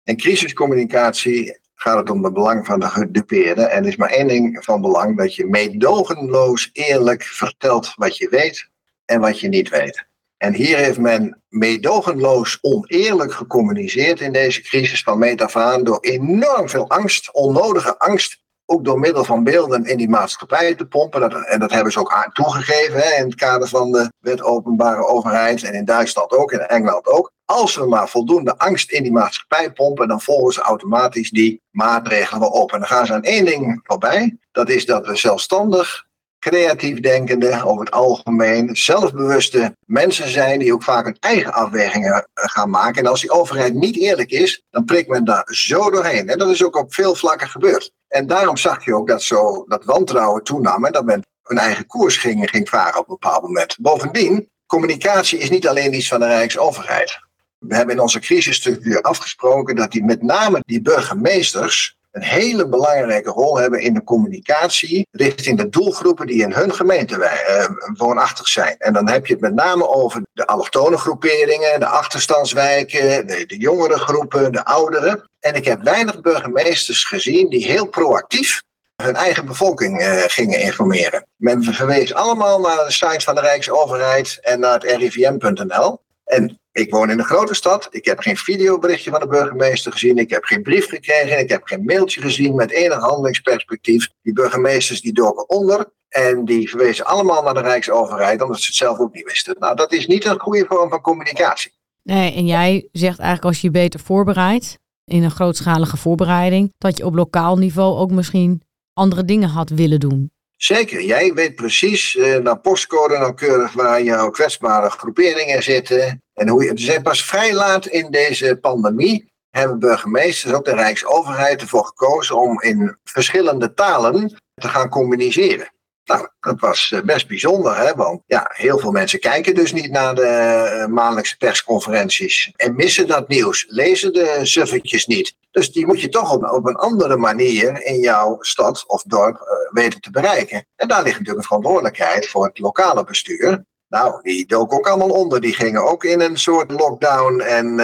En 0.03 0.17
crisiscommunicatie 0.17 1.59
gaat 1.81 1.97
het 1.97 2.09
om 2.09 2.23
het 2.23 2.33
belang 2.33 2.65
van 2.65 2.79
de 2.79 2.87
gedupeerde. 2.87 3.63
En 3.63 3.83
er 3.83 3.89
is 3.89 3.95
maar 3.95 4.09
één 4.09 4.27
ding 4.27 4.63
van 4.63 4.81
belang: 4.81 5.17
dat 5.17 5.35
je 5.35 5.45
meedogenloos 5.45 6.69
eerlijk 6.73 7.23
vertelt 7.23 7.93
wat 7.95 8.17
je 8.17 8.29
weet 8.29 8.69
en 9.05 9.19
wat 9.19 9.39
je 9.39 9.47
niet 9.47 9.69
weet. 9.69 10.07
En 10.37 10.53
hier 10.53 10.77
heeft 10.77 10.99
men 10.99 11.41
meedogenloos 11.49 12.57
oneerlijk 12.61 13.33
gecommuniceerd 13.33 14.21
in 14.21 14.31
deze 14.31 14.61
crisis 14.61 15.03
van 15.03 15.19
meet 15.19 15.41
af 15.41 15.55
aan 15.55 15.83
door 15.83 15.99
enorm 15.99 16.69
veel 16.69 16.89
angst, 16.89 17.33
onnodige 17.33 17.97
angst 17.97 18.41
ook 18.69 18.85
door 18.85 18.99
middel 18.99 19.23
van 19.23 19.43
beelden 19.43 19.85
in 19.85 19.97
die 19.97 20.09
maatschappij 20.09 20.75
te 20.75 20.85
pompen. 20.85 21.45
En 21.45 21.59
dat 21.59 21.71
hebben 21.71 21.91
ze 21.91 21.99
ook 21.99 22.29
toegegeven 22.33 22.99
hè, 22.99 23.15
in 23.15 23.25
het 23.25 23.35
kader 23.35 23.67
van 23.67 23.91
de 23.91 24.11
wet 24.19 24.41
openbare 24.41 25.07
overheid. 25.07 25.63
En 25.63 25.73
in 25.73 25.85
Duitsland 25.85 26.31
ook, 26.31 26.51
in 26.51 26.59
Engeland 26.59 27.07
ook. 27.07 27.31
Als 27.45 27.75
we 27.75 27.85
maar 27.85 28.09
voldoende 28.09 28.57
angst 28.57 28.91
in 28.91 29.03
die 29.03 29.11
maatschappij 29.11 29.71
pompen, 29.71 30.07
dan 30.07 30.21
volgen 30.21 30.53
ze 30.53 30.61
automatisch 30.61 31.29
die 31.29 31.61
maatregelen 31.71 32.39
wel 32.39 32.49
op. 32.49 32.71
En 32.71 32.79
dan 32.79 32.87
gaan 32.87 33.05
ze 33.05 33.13
aan 33.13 33.23
één 33.23 33.45
ding 33.45 33.79
voorbij. 33.83 34.37
Dat 34.51 34.69
is 34.69 34.85
dat 34.85 35.07
we 35.07 35.15
zelfstandig 35.15 36.07
creatief 36.39 36.99
denkende, 36.99 37.63
over 37.63 37.85
het 37.85 37.93
algemeen, 37.93 38.75
zelfbewuste 38.75 39.75
mensen 39.85 40.29
zijn 40.29 40.59
die 40.59 40.73
ook 40.73 40.83
vaak 40.83 41.05
hun 41.05 41.17
eigen 41.19 41.53
afwegingen 41.53 42.11
eh, 42.13 42.23
gaan 42.33 42.69
maken. 42.69 43.03
En 43.03 43.09
als 43.09 43.21
die 43.21 43.31
overheid 43.31 43.73
niet 43.73 43.97
eerlijk 43.97 44.31
is, 44.31 44.63
dan 44.69 44.85
prikt 44.85 45.09
men 45.09 45.25
daar 45.25 45.47
zo 45.51 45.89
doorheen. 45.89 46.29
En 46.29 46.37
dat 46.37 46.49
is 46.49 46.63
ook 46.63 46.75
op 46.75 46.93
veel 46.93 47.15
vlakken 47.15 47.47
gebeurd. 47.47 47.91
En 48.09 48.27
daarom 48.27 48.57
zag 48.57 48.85
je 48.85 48.95
ook 48.95 49.07
dat 49.07 49.23
zo 49.23 49.65
dat 49.67 49.85
wantrouwen 49.85 50.43
toenam 50.43 50.85
en 50.85 50.91
dat 50.91 51.05
men 51.05 51.25
hun 51.43 51.57
eigen 51.57 51.85
koers 51.85 52.17
ging, 52.17 52.49
ging 52.49 52.69
varen 52.69 52.99
op 52.99 53.09
een 53.09 53.17
bepaald 53.19 53.41
moment. 53.41 53.77
Bovendien, 53.79 54.49
communicatie 54.65 55.39
is 55.39 55.49
niet 55.49 55.67
alleen 55.67 55.93
iets 55.93 56.07
van 56.07 56.19
de 56.19 56.27
Rijksoverheid. 56.27 57.19
We 57.57 57.75
hebben 57.75 57.95
in 57.95 58.01
onze 58.01 58.19
crisisstructuur 58.19 59.01
afgesproken 59.01 59.75
dat 59.75 59.91
die 59.91 60.03
met 60.03 60.21
name 60.21 60.61
die 60.65 60.81
burgemeesters 60.81 61.97
een 62.11 62.23
hele 62.23 62.67
belangrijke 62.67 63.29
rol 63.29 63.57
hebben 63.57 63.81
in 63.81 63.93
de 63.93 64.03
communicatie 64.03 65.07
richting 65.11 65.57
de 65.57 65.69
doelgroepen 65.69 66.27
die 66.27 66.41
in 66.41 66.53
hun 66.53 66.73
gemeente 66.73 67.15
uh, 67.15 67.65
woonachtig 67.97 68.47
zijn. 68.47 68.75
En 68.77 68.93
dan 68.93 69.09
heb 69.09 69.25
je 69.25 69.33
het 69.33 69.41
met 69.41 69.53
name 69.53 69.87
over 69.87 70.21
de 70.33 70.47
allochtone 70.47 70.97
groeperingen, 70.97 71.79
de 71.79 71.85
achterstandswijken, 71.85 73.27
de, 73.27 73.45
de 73.45 73.57
jongere 73.57 73.97
groepen, 73.97 74.51
de 74.51 74.65
ouderen. 74.65 75.29
En 75.39 75.55
ik 75.55 75.65
heb 75.65 75.83
weinig 75.83 76.21
burgemeesters 76.21 77.03
gezien 77.03 77.49
die 77.49 77.65
heel 77.65 77.87
proactief 77.87 78.61
hun 79.03 79.15
eigen 79.15 79.45
bevolking 79.45 80.01
uh, 80.01 80.21
gingen 80.27 80.59
informeren. 80.59 81.25
Men 81.35 81.63
verwees 81.63 82.13
allemaal 82.13 82.59
naar 82.59 82.85
de 82.85 82.91
site 82.91 83.19
van 83.19 83.35
de 83.35 83.41
Rijksoverheid 83.41 84.37
en 84.41 84.59
naar 84.59 84.73
het 84.73 84.83
rivm.nl. 84.83 86.01
En 86.29 86.59
ik 86.71 86.91
woon 86.91 87.09
in 87.09 87.19
een 87.19 87.25
grote 87.25 87.53
stad. 87.53 87.87
Ik 87.91 88.05
heb 88.05 88.19
geen 88.19 88.37
videoberichtje 88.37 89.11
van 89.11 89.19
de 89.19 89.27
burgemeester 89.27 89.91
gezien. 89.91 90.17
Ik 90.17 90.29
heb 90.29 90.43
geen 90.43 90.61
brief 90.61 90.87
gekregen. 90.87 91.39
Ik 91.39 91.49
heb 91.49 91.63
geen 91.63 91.83
mailtje 91.83 92.21
gezien 92.21 92.55
met 92.55 92.71
enig 92.71 92.99
handelingsperspectief. 92.99 94.09
Die 94.21 94.33
burgemeesters 94.33 95.01
die 95.01 95.13
doken 95.13 95.49
onder. 95.49 95.91
En 96.09 96.45
die 96.45 96.69
verwezen 96.69 97.05
allemaal 97.05 97.43
naar 97.43 97.53
de 97.53 97.61
Rijksoverheid, 97.61 98.41
omdat 98.41 98.59
ze 98.59 98.65
het 98.65 98.75
zelf 98.75 98.99
ook 98.99 99.13
niet 99.13 99.25
wisten. 99.25 99.55
Nou, 99.59 99.75
dat 99.75 99.91
is 99.91 100.07
niet 100.07 100.25
een 100.25 100.39
goede 100.39 100.65
vorm 100.67 100.89
van 100.89 101.01
communicatie. 101.01 101.73
Nee, 102.03 102.33
en 102.33 102.45
jij 102.45 102.87
zegt 102.91 103.19
eigenlijk 103.19 103.47
als 103.47 103.61
je 103.61 103.67
je 103.67 103.73
beter 103.73 103.99
voorbereidt, 103.99 104.79
in 105.05 105.23
een 105.23 105.31
grootschalige 105.31 105.97
voorbereiding, 105.97 106.73
dat 106.77 106.97
je 106.97 107.05
op 107.05 107.15
lokaal 107.15 107.57
niveau 107.57 107.97
ook 107.97 108.11
misschien 108.11 108.61
andere 108.93 109.25
dingen 109.25 109.49
had 109.49 109.69
willen 109.69 109.99
doen. 109.99 110.31
Zeker, 110.61 111.01
jij 111.01 111.33
weet 111.33 111.55
precies 111.55 112.15
uh, 112.15 112.37
naar 112.37 112.59
postcode 112.59 113.17
nauwkeurig 113.17 113.73
waar 113.73 114.01
jouw 114.01 114.29
kwetsbare 114.29 114.89
groeperingen 114.89 115.63
zitten. 115.63 116.23
En 116.33 116.47
hoe 116.47 116.63
je, 116.63 116.73
dus 116.73 117.01
pas 117.01 117.25
vrij 117.25 117.53
laat 117.53 117.85
in 117.85 118.11
deze 118.11 118.57
pandemie 118.61 119.31
hebben 119.49 119.79
burgemeesters, 119.79 120.53
ook 120.53 120.65
de 120.65 120.73
Rijksoverheid, 120.73 121.61
ervoor 121.61 121.85
gekozen 121.85 122.37
om 122.37 122.61
in 122.61 122.97
verschillende 123.03 123.73
talen 123.73 124.39
te 124.55 124.67
gaan 124.67 124.89
communiceren. 124.89 125.71
Nou, 126.09 126.27
dat 126.39 126.59
was 126.59 126.91
eh, 126.91 127.01
best 127.01 127.27
bijzonder, 127.27 127.77
hè? 127.77 127.93
want 127.93 128.21
ja, 128.25 128.51
heel 128.53 128.79
veel 128.79 128.91
mensen 128.91 129.19
kijken 129.19 129.55
dus 129.55 129.73
niet 129.73 129.91
naar 129.91 130.15
de 130.15 130.25
eh, 130.25 130.85
maandelijkse 130.85 131.37
persconferenties 131.37 132.51
en 132.55 132.75
missen 132.75 133.07
dat 133.07 133.27
nieuws, 133.27 133.65
lezen 133.67 134.13
de 134.13 134.39
suffertjes 134.43 135.05
niet. 135.05 135.35
Dus 135.51 135.71
die 135.71 135.85
moet 135.85 136.01
je 136.01 136.09
toch 136.09 136.33
op, 136.33 136.43
op 136.43 136.65
een 136.65 136.75
andere 136.75 137.17
manier 137.17 137.85
in 137.85 137.99
jouw 137.99 138.37
stad 138.39 138.83
of 138.87 139.03
dorp 139.03 139.35
uh, 139.35 139.73
weten 139.83 140.01
te 140.01 140.11
bereiken. 140.11 140.65
En 140.75 140.87
daar 140.87 141.03
ligt 141.03 141.11
natuurlijk 141.11 141.37
een 141.37 141.43
verantwoordelijkheid 141.43 142.27
voor 142.27 142.45
het 142.45 142.59
lokale 142.59 143.03
bestuur. 143.03 143.65
Nou, 143.87 144.21
die 144.21 144.45
dook 144.45 144.73
ook 144.73 144.87
allemaal 144.87 145.09
onder. 145.09 145.41
Die 145.41 145.53
gingen 145.53 145.83
ook 145.83 146.03
in 146.03 146.21
een 146.21 146.37
soort 146.37 146.71
lockdown 146.71 147.39
en 147.39 147.79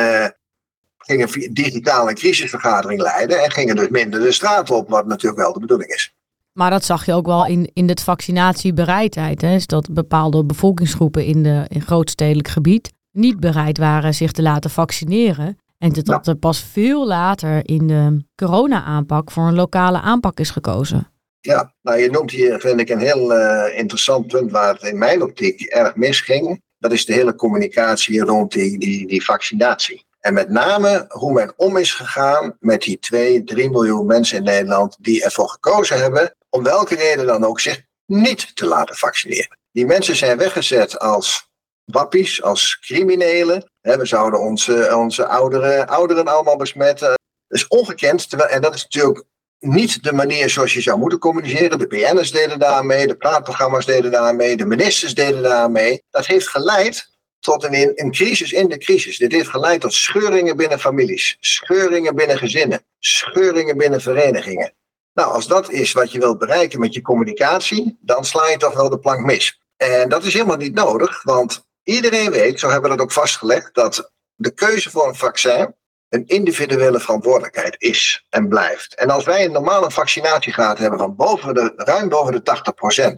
gingen 0.97 1.53
digitale 1.53 2.13
crisisvergadering 2.13 3.01
leiden 3.01 3.43
en 3.43 3.51
gingen 3.51 3.75
dus 3.75 3.89
minder 3.89 4.19
de 4.19 4.31
straat 4.31 4.69
op, 4.69 4.89
wat 4.89 5.05
natuurlijk 5.05 5.41
wel 5.41 5.53
de 5.53 5.59
bedoeling 5.59 5.91
is. 5.91 6.14
Maar 6.57 6.69
dat 6.69 6.85
zag 6.85 7.05
je 7.05 7.13
ook 7.13 7.25
wel 7.25 7.45
in, 7.45 7.69
in 7.73 7.87
de 7.87 7.97
vaccinatiebereidheid. 8.03 9.41
Hè? 9.41 9.55
Is 9.55 9.67
dat 9.67 9.93
bepaalde 9.93 10.45
bevolkingsgroepen 10.45 11.25
in, 11.25 11.43
de, 11.43 11.65
in 11.67 11.81
grootstedelijk 11.81 12.47
gebied 12.47 12.93
niet 13.15 13.39
bereid 13.39 13.77
waren 13.77 14.13
zich 14.13 14.31
te 14.31 14.41
laten 14.41 14.69
vaccineren. 14.69 15.57
En 15.77 15.93
dat 15.93 16.27
er 16.27 16.35
pas 16.35 16.63
veel 16.63 17.07
later 17.07 17.69
in 17.69 17.87
de 17.87 18.25
corona-aanpak 18.35 19.31
voor 19.31 19.43
een 19.43 19.55
lokale 19.55 20.01
aanpak 20.01 20.39
is 20.39 20.49
gekozen. 20.49 21.11
Ja, 21.39 21.73
nou 21.81 21.99
je 21.99 22.09
noemt 22.09 22.31
hier 22.31 22.59
vind 22.59 22.79
ik 22.79 22.89
een 22.89 22.99
heel 22.99 23.31
uh, 23.31 23.77
interessant 23.77 24.27
punt 24.27 24.51
waar 24.51 24.73
het 24.73 24.83
in 24.83 24.97
mijn 24.97 25.21
optiek 25.21 25.61
erg 25.61 25.95
misging. 25.95 26.61
Dat 26.77 26.91
is 26.91 27.05
de 27.05 27.13
hele 27.13 27.35
communicatie 27.35 28.21
rond 28.21 28.51
die, 28.51 28.79
die, 28.79 29.07
die 29.07 29.23
vaccinatie. 29.23 30.05
En 30.19 30.33
met 30.33 30.49
name 30.49 31.05
hoe 31.07 31.33
men 31.33 31.53
om 31.55 31.77
is 31.77 31.93
gegaan 31.93 32.55
met 32.59 32.81
die 32.81 32.99
2, 32.99 33.43
3 33.43 33.69
miljoen 33.69 34.05
mensen 34.05 34.37
in 34.37 34.43
Nederland 34.43 34.97
die 34.99 35.23
ervoor 35.23 35.49
gekozen 35.49 36.01
hebben, 36.01 36.35
om 36.55 36.63
welke 36.63 36.95
reden 36.95 37.25
dan 37.25 37.45
ook, 37.45 37.59
zich 37.59 37.81
niet 38.05 38.55
te 38.55 38.65
laten 38.65 38.95
vaccineren. 38.95 39.57
Die 39.71 39.85
mensen 39.85 40.15
zijn 40.15 40.37
weggezet 40.37 40.99
als 40.99 41.49
wappies, 41.83 42.41
als 42.41 42.77
criminelen. 42.79 43.71
We 43.81 44.05
zouden 44.05 44.39
onze, 44.39 44.95
onze 44.95 45.27
ouderen, 45.27 45.87
ouderen 45.87 46.27
allemaal 46.27 46.57
besmetten. 46.57 47.07
Dat 47.07 47.59
is 47.59 47.67
ongekend. 47.67 48.29
Terwijl, 48.29 48.49
en 48.49 48.61
dat 48.61 48.75
is 48.75 48.83
natuurlijk 48.83 49.23
niet 49.59 50.03
de 50.03 50.13
manier 50.13 50.49
zoals 50.49 50.73
je 50.73 50.81
zou 50.81 50.99
moeten 50.99 51.19
communiceren. 51.19 51.79
De 51.79 51.87
PN'ers 51.87 52.31
deden 52.31 52.59
daarmee, 52.59 53.07
de 53.07 53.15
praatprogramma's 53.15 53.85
deden 53.85 54.11
daarmee, 54.11 54.57
de 54.57 54.65
ministers 54.65 55.13
deden 55.13 55.43
daarmee. 55.43 56.03
Dat 56.09 56.25
heeft 56.25 56.49
geleid 56.49 57.09
tot 57.39 57.63
een, 57.63 57.91
een 57.95 58.11
crisis 58.11 58.51
in 58.51 58.69
de 58.69 58.77
crisis. 58.77 59.17
Dit 59.17 59.31
heeft 59.31 59.49
geleid 59.49 59.81
tot 59.81 59.93
scheuringen 59.93 60.57
binnen 60.57 60.79
families, 60.79 61.37
scheuringen 61.39 62.15
binnen 62.15 62.37
gezinnen, 62.37 62.85
scheuringen 62.99 63.77
binnen 63.77 64.01
verenigingen. 64.01 64.73
Nou, 65.15 65.34
als 65.34 65.47
dat 65.47 65.69
is 65.69 65.91
wat 65.91 66.12
je 66.12 66.19
wilt 66.19 66.38
bereiken 66.38 66.80
met 66.80 66.93
je 66.93 67.01
communicatie, 67.01 67.97
dan 68.01 68.25
sla 68.25 68.49
je 68.49 68.58
toch 68.58 68.73
wel 68.73 68.89
de 68.89 68.99
plank 68.99 69.25
mis. 69.25 69.62
En 69.78 70.10
dat 70.10 70.23
is 70.23 70.34
helemaal 70.34 70.58
niet 70.58 70.73
nodig, 70.73 71.23
want 71.23 71.65
iedereen 71.84 72.32
weet, 72.32 72.60
zo 72.60 72.69
hebben 72.69 72.89
we 72.89 72.95
dat 72.95 73.06
ook 73.06 73.12
vastgelegd, 73.12 73.73
dat 73.73 74.12
de 74.36 74.54
keuze 74.54 74.89
voor 74.89 75.08
een 75.08 75.15
vaccin 75.15 75.75
een 76.10 76.25
individuele 76.25 76.99
verantwoordelijkheid 76.99 77.75
is 77.78 78.25
en 78.30 78.47
blijft. 78.47 78.95
En 78.95 79.10
als 79.10 79.23
wij 79.23 79.45
een 79.45 79.51
normale 79.51 79.91
vaccinatiegraad 79.91 80.78
hebben 80.78 80.99
van 80.99 81.15
boven 81.15 81.54
de, 81.54 81.73
ruim 81.75 82.10
boven 82.10 82.34
de 82.34 82.62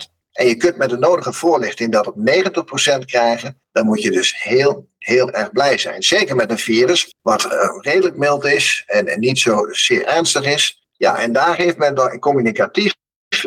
80%, 0.06 0.16
en 0.32 0.48
je 0.48 0.56
kunt 0.56 0.78
met 0.78 0.90
de 0.90 0.98
nodige 0.98 1.34
voorlichting 1.34 1.92
dat 1.92 2.08
op 2.08 2.16
90% 2.16 3.06
krijgen, 3.06 3.62
dan 3.72 3.86
moet 3.86 4.02
je 4.02 4.12
dus 4.12 4.44
heel, 4.44 4.90
heel 4.98 5.32
erg 5.32 5.52
blij 5.52 5.78
zijn. 5.78 6.04
Zeker 6.04 6.36
met 6.36 6.52
een 6.52 6.58
virus 6.58 7.16
wat 7.22 7.46
uh, 7.46 7.52
redelijk 7.82 8.18
mild 8.18 8.46
is 8.46 8.84
en, 8.86 9.20
niet 9.20 9.40
zo 9.40 9.68
zeer 9.72 10.06
ernstig 10.06 10.46
is. 10.46 10.87
Ja, 10.98 11.18
en 11.20 11.34
daar 11.34 11.56
heeft 11.56 11.78
men 11.78 11.96
dan 11.96 12.20
communicatief 12.20 12.96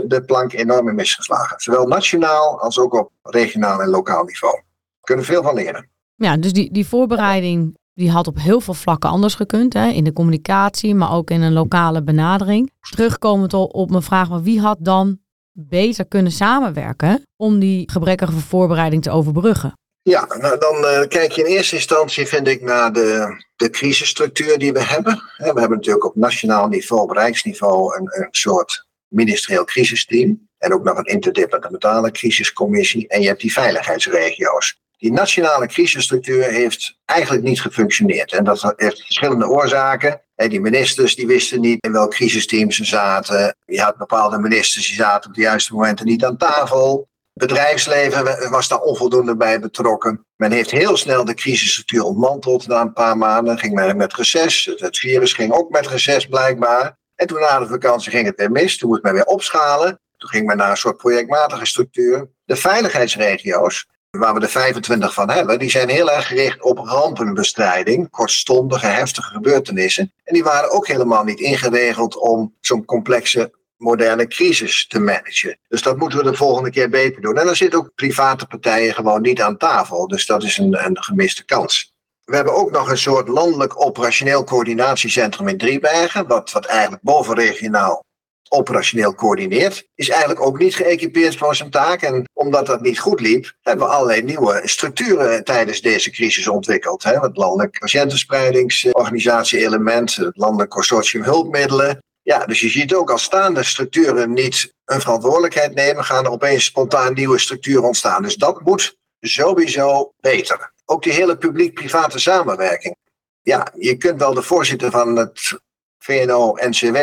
de 0.04 0.24
plank 0.24 0.52
enorm 0.52 0.88
in 0.88 0.94
misgeslagen. 0.94 1.60
Zowel 1.60 1.86
nationaal 1.86 2.60
als 2.60 2.78
ook 2.78 2.94
op 2.94 3.10
regionaal 3.22 3.82
en 3.82 3.88
lokaal 3.88 4.24
niveau. 4.24 4.54
We 5.00 5.06
kunnen 5.06 5.24
veel 5.24 5.42
van 5.42 5.54
leren. 5.54 5.90
Ja, 6.14 6.36
dus 6.36 6.52
die, 6.52 6.72
die 6.72 6.86
voorbereiding 6.86 7.78
die 7.94 8.10
had 8.10 8.26
op 8.26 8.38
heel 8.38 8.60
veel 8.60 8.74
vlakken 8.74 9.10
anders 9.10 9.34
gekund. 9.34 9.72
Hè? 9.72 9.88
In 9.88 10.04
de 10.04 10.12
communicatie, 10.12 10.94
maar 10.94 11.12
ook 11.12 11.30
in 11.30 11.42
een 11.42 11.52
lokale 11.52 12.02
benadering. 12.02 12.70
Terugkomend 12.90 13.54
op 13.54 13.90
mijn 13.90 14.02
vraag, 14.02 14.28
maar 14.28 14.42
wie 14.42 14.60
had 14.60 14.78
dan 14.80 15.18
beter 15.52 16.06
kunnen 16.06 16.32
samenwerken 16.32 17.22
om 17.36 17.58
die 17.58 17.90
gebrekkige 17.90 18.32
voorbereiding 18.32 19.02
te 19.02 19.10
overbruggen? 19.10 19.72
Ja, 20.02 20.26
nou 20.40 20.58
dan 20.58 20.76
uh, 20.76 21.08
kijk 21.08 21.32
je 21.32 21.42
in 21.42 21.46
eerste 21.46 21.74
instantie, 21.74 22.26
vind 22.26 22.48
ik, 22.48 22.62
naar 22.62 22.92
de, 22.92 23.36
de 23.56 23.70
crisisstructuur 23.70 24.58
die 24.58 24.72
we 24.72 24.82
hebben. 24.82 25.14
We 25.36 25.44
hebben 25.44 25.70
natuurlijk 25.70 26.04
op 26.04 26.16
nationaal 26.16 26.68
niveau, 26.68 27.02
op 27.02 27.10
rijksniveau, 27.10 27.96
een, 27.96 28.22
een 28.22 28.28
soort 28.30 28.86
ministerieel 29.08 29.64
crisisteam. 29.64 30.48
En 30.58 30.74
ook 30.74 30.84
nog 30.84 30.98
een 30.98 31.04
interdepartementale 31.04 32.10
crisiscommissie. 32.10 33.08
En 33.08 33.20
je 33.20 33.26
hebt 33.26 33.40
die 33.40 33.52
veiligheidsregio's. 33.52 34.78
Die 34.98 35.12
nationale 35.12 35.66
crisisstructuur 35.66 36.44
heeft 36.44 36.98
eigenlijk 37.04 37.44
niet 37.44 37.60
gefunctioneerd. 37.60 38.32
En 38.32 38.44
dat 38.44 38.72
heeft 38.76 39.04
verschillende 39.04 39.48
oorzaken. 39.48 40.20
Die 40.34 40.60
ministers 40.60 41.14
die 41.14 41.26
wisten 41.26 41.60
niet 41.60 41.84
in 41.84 41.92
welk 41.92 42.10
crisisteam 42.10 42.70
ze 42.70 42.84
zaten. 42.84 43.56
Je 43.64 43.80
had 43.80 43.96
bepaalde 43.96 44.38
ministers 44.38 44.86
die 44.86 44.96
zaten 44.96 45.30
op 45.30 45.36
de 45.36 45.42
juiste 45.42 45.74
momenten 45.74 46.06
niet 46.06 46.24
aan 46.24 46.36
tafel. 46.36 47.08
Bedrijfsleven 47.40 48.50
was 48.50 48.68
daar 48.68 48.80
onvoldoende 48.80 49.36
bij 49.36 49.60
betrokken. 49.60 50.26
Men 50.36 50.52
heeft 50.52 50.70
heel 50.70 50.96
snel 50.96 51.24
de 51.24 51.34
crisisstructuur 51.34 52.02
ontmanteld. 52.02 52.66
Na 52.66 52.80
een 52.80 52.92
paar 52.92 53.16
maanden 53.16 53.58
ging 53.58 53.74
men 53.74 53.96
met 53.96 54.14
reces. 54.14 54.72
Het 54.76 54.98
virus 54.98 55.32
ging 55.32 55.52
ook 55.52 55.70
met 55.70 55.86
reces 55.86 56.26
blijkbaar. 56.26 56.98
En 57.14 57.26
toen 57.26 57.40
na 57.40 57.58
de 57.58 57.66
vakantie 57.66 58.10
ging 58.10 58.26
het 58.26 58.36
weer 58.36 58.50
mis. 58.50 58.78
Toen 58.78 58.88
moest 58.88 59.02
men 59.02 59.12
weer 59.12 59.24
opschalen. 59.24 60.00
Toen 60.16 60.28
ging 60.28 60.46
men 60.46 60.56
naar 60.56 60.70
een 60.70 60.76
soort 60.76 60.96
projectmatige 60.96 61.66
structuur. 61.66 62.28
De 62.44 62.56
veiligheidsregio's, 62.56 63.88
waar 64.10 64.34
we 64.34 64.40
er 64.40 64.48
25 64.48 65.14
van 65.14 65.30
hebben, 65.30 65.58
die 65.58 65.70
zijn 65.70 65.88
heel 65.88 66.10
erg 66.10 66.26
gericht 66.26 66.62
op 66.62 66.78
rampenbestrijding, 66.78 68.10
kortstondige, 68.10 68.86
heftige 68.86 69.32
gebeurtenissen. 69.32 70.12
En 70.24 70.34
die 70.34 70.44
waren 70.44 70.70
ook 70.70 70.86
helemaal 70.86 71.24
niet 71.24 71.40
ingeregeld 71.40 72.16
om 72.16 72.54
zo'n 72.60 72.84
complexe 72.84 73.58
moderne 73.80 74.26
crisis 74.26 74.86
te 74.86 74.98
managen. 74.98 75.58
Dus 75.68 75.82
dat 75.82 75.96
moeten 75.96 76.18
we 76.18 76.30
de 76.30 76.36
volgende 76.36 76.70
keer 76.70 76.88
beter 76.88 77.22
doen. 77.22 77.38
En 77.38 77.46
dan 77.46 77.56
zitten 77.56 77.78
ook 77.78 77.94
private 77.94 78.46
partijen 78.46 78.94
gewoon 78.94 79.22
niet 79.22 79.42
aan 79.42 79.56
tafel. 79.56 80.08
Dus 80.08 80.26
dat 80.26 80.42
is 80.42 80.58
een, 80.58 80.84
een 80.84 81.02
gemiste 81.02 81.44
kans. 81.44 81.92
We 82.24 82.36
hebben 82.36 82.54
ook 82.54 82.70
nog 82.70 82.90
een 82.90 82.98
soort 82.98 83.28
landelijk 83.28 83.84
operationeel 83.84 84.44
coördinatiecentrum 84.44 85.48
in 85.48 85.58
Driebergen, 85.58 86.26
wat, 86.26 86.52
wat 86.52 86.64
eigenlijk 86.64 87.02
bovenregionaal 87.02 88.04
operationeel 88.52 89.14
coördineert, 89.14 89.88
is 89.94 90.08
eigenlijk 90.08 90.40
ook 90.40 90.58
niet 90.58 90.74
geëquipeerd 90.74 91.36
voor 91.36 91.56
zijn 91.56 91.70
taak. 91.70 92.02
En 92.02 92.24
omdat 92.32 92.66
dat 92.66 92.80
niet 92.80 92.98
goed 92.98 93.20
liep, 93.20 93.52
hebben 93.60 93.86
we 93.86 93.92
allerlei 93.92 94.22
nieuwe 94.22 94.60
structuren 94.64 95.44
tijdens 95.44 95.80
deze 95.80 96.10
crisis 96.10 96.48
ontwikkeld. 96.48 97.02
Hè? 97.02 97.18
Het 97.18 97.36
landelijk 97.36 97.78
patiëntenspreidigingsorganisatie-element, 97.78 100.14
het 100.14 100.36
landelijk 100.36 100.70
consortium 100.70 101.22
hulpmiddelen. 101.22 101.98
Ja, 102.22 102.46
dus 102.46 102.60
je 102.60 102.68
ziet 102.68 102.94
ook 102.94 103.10
als 103.10 103.22
staande 103.22 103.62
structuren 103.62 104.32
niet 104.32 104.74
een 104.84 105.00
verantwoordelijkheid 105.00 105.74
nemen, 105.74 106.04
gaan 106.04 106.24
er 106.24 106.30
opeens 106.30 106.64
spontaan 106.64 107.14
nieuwe 107.14 107.38
structuren 107.38 107.82
ontstaan. 107.82 108.22
Dus 108.22 108.36
dat 108.36 108.60
moet 108.60 108.96
sowieso 109.20 110.12
beter. 110.20 110.72
Ook 110.84 111.02
die 111.02 111.12
hele 111.12 111.36
publiek-private 111.36 112.18
samenwerking. 112.18 112.96
Ja, 113.42 113.72
je 113.76 113.96
kunt 113.96 114.20
wel 114.20 114.34
de 114.34 114.42
voorzitter 114.42 114.90
van 114.90 115.16
het 115.16 115.60
VNO-NCW 115.98 116.96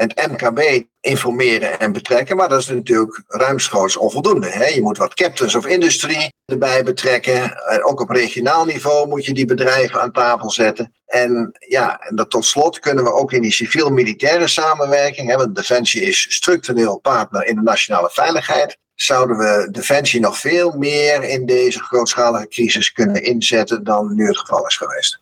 het 0.00 0.30
MKB 0.30 0.84
informeren 1.00 1.80
en 1.80 1.92
betrekken. 1.92 2.36
Maar 2.36 2.48
dat 2.48 2.60
is 2.60 2.68
natuurlijk 2.68 3.22
ruimschoots 3.26 3.96
onvoldoende. 3.96 4.48
Hè? 4.48 4.66
Je 4.66 4.82
moet 4.82 4.98
wat 4.98 5.14
captains 5.14 5.54
of 5.54 5.66
industry 5.66 6.32
erbij 6.44 6.84
betrekken. 6.84 7.52
Ook 7.84 8.00
op 8.00 8.10
regionaal 8.10 8.64
niveau 8.64 9.08
moet 9.08 9.24
je 9.24 9.34
die 9.34 9.44
bedrijven 9.44 10.00
aan 10.00 10.12
tafel 10.12 10.50
zetten. 10.50 10.92
En 11.06 11.52
ja, 11.68 12.00
en 12.00 12.16
dat 12.16 12.30
tot 12.30 12.44
slot 12.44 12.78
kunnen 12.78 13.04
we 13.04 13.12
ook 13.12 13.32
in 13.32 13.42
die 13.42 13.52
civiel-militaire 13.52 14.48
samenwerking, 14.48 15.28
hè, 15.28 15.36
want 15.36 15.56
Defensie 15.56 16.02
is 16.02 16.34
structureel 16.34 16.98
partner 16.98 17.46
in 17.46 17.54
de 17.54 17.62
nationale 17.62 18.10
veiligheid, 18.12 18.76
zouden 18.94 19.36
we 19.36 19.68
Defensie 19.70 20.20
nog 20.20 20.38
veel 20.38 20.72
meer 20.76 21.22
in 21.22 21.46
deze 21.46 21.80
grootschalige 21.82 22.48
crisis 22.48 22.92
kunnen 22.92 23.22
inzetten 23.22 23.84
dan 23.84 24.14
nu 24.14 24.26
het 24.26 24.38
geval 24.38 24.66
is 24.66 24.76
geweest. 24.76 25.20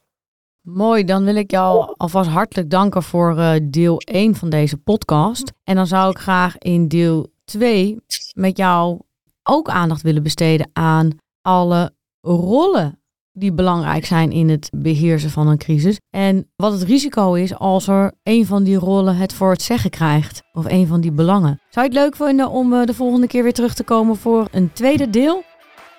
Mooi, 0.73 1.05
dan 1.05 1.25
wil 1.25 1.35
ik 1.35 1.51
jou 1.51 1.95
alvast 1.97 2.31
hartelijk 2.31 2.71
danken 2.71 3.03
voor 3.03 3.37
uh, 3.39 3.53
deel 3.63 3.99
1 3.99 4.35
van 4.35 4.49
deze 4.49 4.77
podcast. 4.77 5.53
En 5.65 5.75
dan 5.75 5.87
zou 5.87 6.11
ik 6.11 6.19
graag 6.19 6.59
in 6.59 6.89
deel 6.89 7.33
2 7.45 7.97
met 8.33 8.57
jou 8.57 9.01
ook 9.43 9.69
aandacht 9.69 10.03
willen 10.03 10.23
besteden 10.23 10.71
aan 10.73 11.11
alle 11.43 11.93
rollen 12.21 13.03
die 13.33 13.53
belangrijk 13.53 14.05
zijn 14.05 14.33
in 14.33 14.49
het 14.49 14.71
beheersen 14.77 15.31
van 15.31 15.47
een 15.47 15.59
crisis. 15.59 15.99
En 16.11 16.51
wat 16.57 16.73
het 16.73 16.83
risico 16.83 17.35
is 17.35 17.55
als 17.55 17.89
er 17.89 18.13
een 18.23 18.47
van 18.47 18.65
die 18.65 18.77
rollen 18.77 19.17
het 19.17 19.33
voor 19.33 19.51
het 19.51 19.63
zeggen 19.63 19.91
krijgt. 19.91 20.43
Of 20.53 20.65
een 20.65 20.87
van 20.87 21.01
die 21.01 21.13
belangen. 21.13 21.61
Zou 21.71 21.87
je 21.87 21.93
het 21.93 22.03
leuk 22.03 22.17
vinden 22.17 22.51
om 22.51 22.73
uh, 22.73 22.85
de 22.85 22.95
volgende 22.95 23.27
keer 23.27 23.43
weer 23.43 23.53
terug 23.53 23.75
te 23.75 23.85
komen 23.85 24.17
voor 24.17 24.49
een 24.51 24.73
tweede 24.73 25.11
deel? 25.11 25.43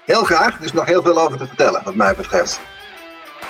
Heel 0.05 0.23
graag. 0.23 0.57
Er 0.57 0.65
is 0.65 0.73
nog 0.73 0.85
heel 0.85 1.01
veel 1.01 1.19
over 1.19 1.37
te 1.37 1.47
vertellen 1.47 1.81
wat 1.83 1.95
mij 1.95 2.15
betreft. 2.15 2.61